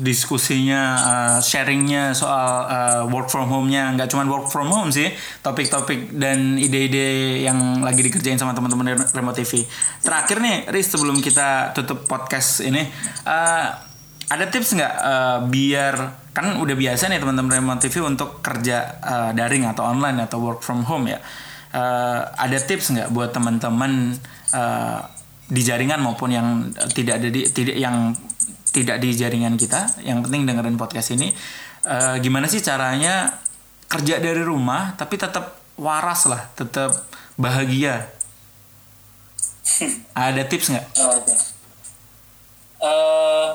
diskusinya 0.00 0.96
uh, 0.96 1.38
sharingnya 1.44 2.16
soal 2.16 2.64
uh, 2.64 3.02
work 3.12 3.28
from 3.28 3.52
home-nya. 3.52 3.92
Nggak 3.92 4.16
cuma 4.16 4.24
work 4.24 4.48
from 4.48 4.72
home 4.72 4.88
sih 4.88 5.12
topik-topik 5.44 6.16
dan 6.16 6.56
ide-ide 6.56 7.44
yang 7.44 7.84
lagi 7.84 8.00
dikerjain 8.00 8.40
sama 8.40 8.56
teman-teman 8.56 8.96
remote 9.12 9.44
TV 9.44 9.68
terakhir 10.00 10.40
nih 10.40 10.72
Riz 10.72 10.88
sebelum 10.88 11.20
kita 11.20 11.76
tutup 11.76 12.08
podcast 12.08 12.64
ini 12.64 12.80
uh, 13.28 13.93
ada 14.30 14.44
tips 14.48 14.76
nggak 14.76 14.94
uh, 15.00 15.38
biar 15.48 15.94
kan 16.32 16.58
udah 16.58 16.74
biasa 16.74 17.12
nih 17.12 17.20
teman-teman 17.20 17.60
remote 17.60 17.80
TV 17.84 18.00
untuk 18.02 18.40
kerja 18.40 18.98
uh, 19.00 19.30
daring 19.36 19.68
atau 19.68 19.84
online 19.86 20.24
atau 20.24 20.40
work 20.40 20.64
from 20.64 20.82
home 20.86 21.12
ya 21.12 21.18
uh, 21.76 22.20
ada 22.34 22.58
tips 22.58 22.94
nggak 22.94 23.08
buat 23.12 23.30
teman-teman 23.36 24.16
uh, 24.56 25.00
di 25.44 25.60
jaringan 25.60 26.00
maupun 26.00 26.32
yang 26.32 26.72
tidak 26.96 27.20
ada 27.20 27.28
di 27.28 27.44
tidak 27.52 27.76
yang 27.76 28.16
tidak 28.72 28.96
di 28.98 29.12
jaringan 29.12 29.54
kita 29.60 30.02
yang 30.02 30.24
penting 30.24 30.48
dengerin 30.48 30.80
podcast 30.80 31.12
ini 31.12 31.30
uh, 31.86 32.16
gimana 32.18 32.48
sih 32.48 32.64
caranya 32.64 33.38
kerja 33.86 34.18
dari 34.18 34.40
rumah 34.40 34.96
tapi 34.96 35.20
tetap 35.20 35.60
waras 35.76 36.26
lah 36.26 36.48
tetap 36.56 37.06
bahagia 37.36 38.08
ada 40.14 40.42
tips 40.46 40.70
nggak? 40.70 40.86
Oh, 41.02 41.10
okay. 41.18 41.38
uh, 42.84 43.48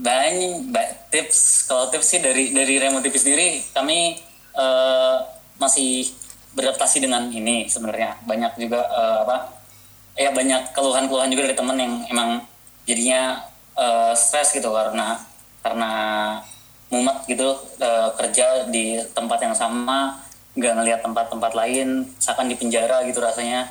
banyak 0.00 1.12
tips. 1.12 1.68
Kalau 1.68 1.92
tips 1.92 2.16
sih 2.16 2.20
dari 2.24 2.56
dari 2.56 2.80
remote 2.80 3.04
TV 3.04 3.16
sendiri 3.20 3.46
kami 3.76 4.16
uh, 4.56 5.20
masih 5.60 6.08
beradaptasi 6.56 7.04
dengan 7.04 7.28
ini 7.28 7.68
sebenarnya. 7.68 8.16
Banyak 8.24 8.56
juga 8.56 8.80
uh, 8.88 9.18
apa 9.28 9.36
ya 10.16 10.32
banyak 10.32 10.72
keluhan-keluhan 10.72 11.28
juga 11.30 11.52
dari 11.52 11.56
teman 11.56 11.76
yang 11.76 11.94
emang 12.08 12.30
jadinya 12.88 13.44
uh, 13.76 14.12
stres 14.16 14.56
gitu 14.56 14.72
karena 14.72 15.20
karena 15.60 15.92
mumet 16.90 17.22
gitu 17.28 17.54
uh, 17.78 18.10
kerja 18.18 18.66
di 18.72 18.98
tempat 19.14 19.38
yang 19.44 19.54
sama 19.54 20.18
nggak 20.58 20.74
ngelihat 20.82 21.00
tempat-tempat 21.06 21.52
lain 21.54 22.08
seakan 22.18 22.48
di 22.48 22.56
penjara 22.56 23.04
gitu 23.06 23.20
rasanya. 23.20 23.68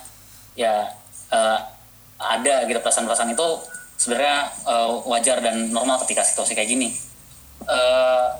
Ya 0.53 0.93
uh, 1.33 1.59
ada 2.19 2.67
gitu 2.67 2.79
perasaan-perasaan 2.83 3.33
itu 3.33 3.47
sebenarnya 3.99 4.47
uh, 4.63 5.03
wajar 5.11 5.43
dan 5.43 5.75
normal 5.75 5.99
ketika 6.07 6.23
situasi 6.23 6.55
kayak 6.55 6.71
gini. 6.71 6.95
Uh, 7.67 8.31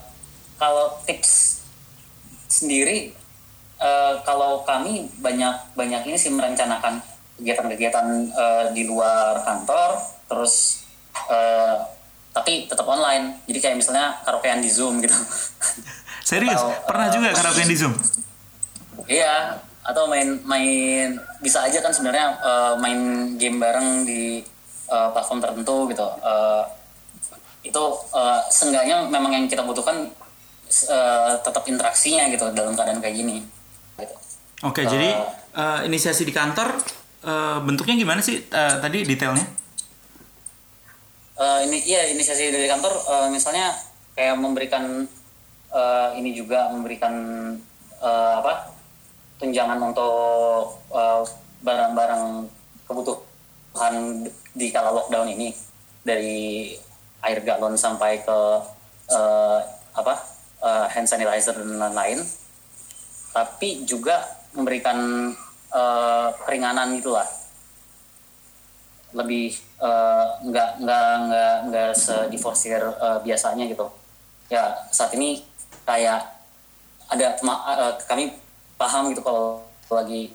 kalau 0.55 0.95
tips 1.03 1.59
sendiri 2.47 3.11
uh, 3.83 4.23
kalau 4.23 4.63
kami 4.63 5.11
banyak 5.19 5.75
banyak 5.75 6.01
ini 6.07 6.15
sih 6.15 6.31
merencanakan 6.31 7.03
kegiatan-kegiatan 7.39 8.07
uh, 8.31 8.65
di 8.71 8.87
luar 8.87 9.43
kantor 9.43 9.99
terus 10.31 10.87
uh, 11.27 11.83
tapi 12.31 12.71
tetap 12.71 12.87
online. 12.87 13.43
Jadi 13.43 13.59
kayak 13.59 13.75
misalnya 13.75 14.15
karaokean 14.23 14.63
di 14.63 14.71
zoom 14.71 15.03
gitu. 15.03 15.15
Serius? 16.29 16.55
Atau, 16.55 16.71
pernah 16.87 17.07
uh, 17.09 17.13
juga 17.13 17.27
karaokean 17.35 17.67
di 17.67 17.77
zoom? 17.77 17.93
Iya 19.11 19.59
atau 19.89 20.05
main 20.05 20.37
main 20.45 21.17
bisa 21.41 21.65
aja 21.65 21.81
kan 21.81 21.89
sebenarnya 21.89 22.37
uh, 22.45 22.73
main 22.77 23.33
game 23.41 23.57
bareng 23.57 24.05
di 24.05 24.45
uh, 24.89 25.09
platform 25.13 25.39
tertentu 25.39 25.87
gitu 25.93 26.03
uh, 26.03 26.65
itu 27.63 27.83
uh, 28.15 28.39
seenggaknya 28.49 29.07
memang 29.07 29.31
yang 29.35 29.45
kita 29.45 29.61
butuhkan 29.61 30.09
uh, 30.89 31.33
tetap 31.39 31.63
interaksinya 31.69 32.27
gitu 32.33 32.49
dalam 32.55 32.73
keadaan 32.73 33.03
kayak 33.03 33.15
gini 33.15 33.43
gitu. 33.99 34.15
oke 34.65 34.73
okay, 34.73 34.83
uh, 34.87 34.89
jadi 34.89 35.09
uh, 35.55 35.79
inisiasi 35.85 36.25
di 36.25 36.33
kantor 36.33 36.75
uh, 37.23 37.59
bentuknya 37.63 37.95
gimana 37.99 38.19
sih 38.23 38.41
uh, 38.49 38.79
tadi 38.79 39.03
detailnya? 39.05 39.45
Uh, 41.39 41.63
ini 41.63 41.79
iya 41.87 42.11
inisiasi 42.11 42.51
dari 42.51 42.67
kantor 42.67 42.91
uh, 43.07 43.27
misalnya 43.31 43.71
kayak 44.11 44.35
memberikan 44.35 45.07
uh, 45.71 46.11
ini 46.19 46.35
juga 46.35 46.67
memberikan 46.75 47.15
uh, 48.03 48.43
apa 48.43 48.75
tunjangan 49.39 49.79
untuk 49.79 50.83
barang-barang 51.63 52.23
uh, 52.43 52.47
kebutuhan 52.83 53.28
di 54.55 54.67
kala 54.73 54.91
lockdown 54.91 55.29
ini 55.29 55.53
dari 56.01 56.73
air 57.21 57.39
galon 57.43 57.75
sampai 57.75 58.23
ke 58.23 58.39
uh, 59.11 59.59
apa 59.93 60.15
uh, 60.63 60.85
hand 60.87 61.07
sanitizer 61.07 61.53
dan 61.59 61.77
lain-lain 61.77 62.23
tapi 63.29 63.85
juga 63.85 64.25
memberikan 64.57 65.29
uh, 65.69 66.29
keringanan 66.45 66.97
gitulah 66.97 67.27
lebih 69.13 69.57
uh, 69.81 70.37
nggak 70.45 70.85
nggak 70.85 71.11
nggak 71.25 71.55
nggak 71.69 71.89
sediforsir 71.97 72.81
uh, 72.81 73.17
biasanya 73.25 73.65
gitu. 73.65 73.89
Ya 74.53 74.77
saat 74.93 75.13
ini 75.17 75.41
kayak 75.85 76.21
ada 77.09 77.33
uh, 77.41 77.93
kami 78.05 78.37
paham 78.77 79.09
gitu 79.09 79.25
kalau 79.25 79.65
lagi 79.89 80.29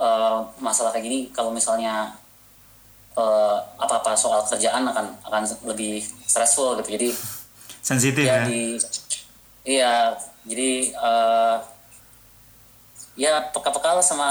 uh, 0.00 0.40
masalah 0.56 0.88
kayak 0.88 1.04
gini 1.04 1.20
kalau 1.36 1.52
misalnya 1.52 2.16
uh, 3.16 3.58
apa-apa 3.78 4.14
soal 4.14 4.42
kerjaan 4.46 4.86
akan 4.86 5.06
akan 5.26 5.42
lebih 5.66 6.02
stressful 6.26 6.78
gitu. 6.82 6.98
Jadi 6.98 7.08
sensitif 7.82 8.24
ya, 8.26 8.42
ya? 8.42 8.46
Di, 8.46 8.60
iya 9.64 9.92
jadi 10.44 10.92
uh, 10.98 11.56
ya 13.14 13.50
peka-peka 13.54 14.02
sama 14.02 14.30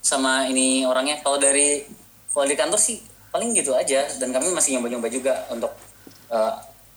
sama 0.00 0.46
ini 0.46 0.86
orangnya. 0.86 1.20
Kalau 1.22 1.38
dari 1.38 1.84
kalau 2.30 2.46
di 2.46 2.56
kantor 2.56 2.80
sih 2.80 3.02
paling 3.30 3.54
gitu 3.54 3.74
aja. 3.74 4.06
Dan 4.18 4.34
kami 4.34 4.50
masih 4.50 4.78
nyoba-nyoba 4.78 5.08
juga 5.10 5.34
untuk 5.50 5.70
uh, 6.30 6.54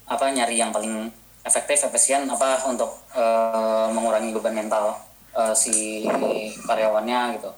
apa 0.08 0.26
nyari 0.30 0.58
yang 0.60 0.70
paling 0.70 1.10
efektif 1.44 1.84
efisien 1.88 2.24
apa 2.32 2.64
untuk 2.72 3.04
uh, 3.16 3.92
mengurangi 3.92 4.32
beban 4.32 4.56
mental 4.56 4.96
uh, 5.36 5.52
si 5.52 6.08
karyawannya 6.64 7.36
gitu 7.40 7.52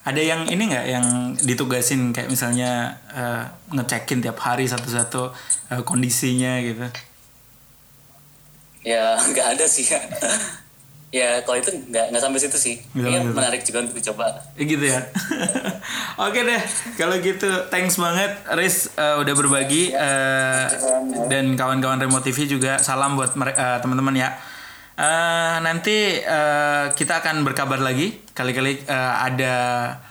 ada 0.00 0.20
yang 0.20 0.48
ini 0.48 0.72
nggak 0.72 0.86
yang 0.88 1.06
ditugasin? 1.44 2.16
Kayak 2.16 2.32
misalnya 2.32 2.96
uh, 3.12 3.44
ngecekin 3.76 4.24
tiap 4.24 4.40
hari 4.40 4.64
satu-satu 4.64 5.22
uh, 5.76 5.82
kondisinya 5.84 6.56
gitu. 6.64 6.88
Ya 8.80 9.16
nggak 9.30 9.46
ada 9.56 9.64
sih. 9.68 9.84
Ya 9.84 10.00
ya 11.20 11.28
kalau 11.44 11.58
itu 11.60 11.68
nggak 11.68 12.16
nggak 12.16 12.22
sampai 12.22 12.40
situ 12.40 12.56
sih. 12.56 12.76
Kayaknya 12.96 13.20
menarik 13.28 13.60
juga 13.60 13.84
untuk 13.84 14.00
dicoba. 14.00 14.40
Ya, 14.56 14.64
gitu 14.64 14.84
ya. 14.88 15.00
Oke 16.28 16.48
deh 16.48 16.62
kalau 16.96 17.20
gitu 17.20 17.48
thanks 17.68 18.00
banget 18.00 18.40
Riz 18.56 18.88
uh, 18.96 19.20
udah 19.20 19.34
berbagi 19.36 19.92
uh, 19.92 20.64
dan 21.28 21.56
kawan-kawan 21.60 22.00
remote 22.00 22.24
TV 22.24 22.48
juga 22.48 22.80
salam 22.80 23.20
buat 23.20 23.36
uh, 23.36 23.80
teman-teman 23.84 24.16
ya 24.16 24.32
uh, 25.00 25.56
nanti 25.64 26.20
uh, 26.20 26.92
kita 26.92 27.24
akan 27.24 27.40
berkabar 27.48 27.80
lagi 27.80 28.20
kali-kali 28.36 28.84
uh, 28.84 29.24
ada 29.24 29.54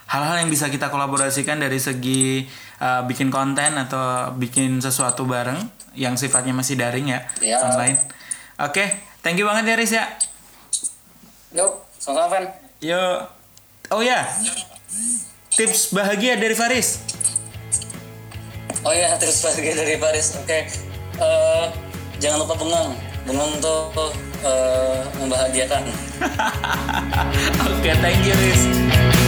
hal-hal 0.10 0.42
yang 0.42 0.50
bisa 0.50 0.74
kita 0.74 0.90
kolaborasikan 0.90 1.62
dari 1.62 1.78
segi 1.78 2.50
uh, 2.82 3.06
bikin 3.06 3.30
konten 3.30 3.78
atau 3.78 4.34
bikin 4.34 4.82
sesuatu 4.82 5.30
bareng 5.30 5.62
yang 5.94 6.18
sifatnya 6.18 6.58
masih 6.58 6.74
daring 6.74 7.14
ya, 7.14 7.22
ya. 7.38 7.62
online 7.62 8.02
oke 8.58 8.74
okay. 8.74 8.98
thank 9.22 9.38
you 9.38 9.46
banget 9.46 9.70
ya 9.70 9.76
Riz 9.78 9.94
ya 9.94 10.06
Yuk, 11.50 11.82
sama-sama 11.98 12.30
Van. 12.30 12.46
Yuk. 12.86 13.20
Oh 13.90 14.06
ya, 14.06 14.22
tips 15.50 15.90
bahagia 15.98 16.38
dari 16.38 16.54
Faris. 16.54 17.02
Oh 18.86 18.94
ya, 18.94 19.18
tips 19.18 19.42
bahagia 19.42 19.74
dari 19.74 19.98
Faris. 19.98 20.38
Oke, 20.38 20.46
okay. 20.46 20.62
uh, 21.18 21.74
jangan 22.22 22.46
lupa 22.46 22.54
bengong. 22.54 23.09
Bengong 23.30 23.62
tuh 23.62 24.10
uh, 24.42 25.06
membahagiakan. 25.22 25.86
Oke 27.70 27.78
okay, 27.78 27.94
thank 28.02 28.26
you 28.26 28.34
Riz 28.34 29.19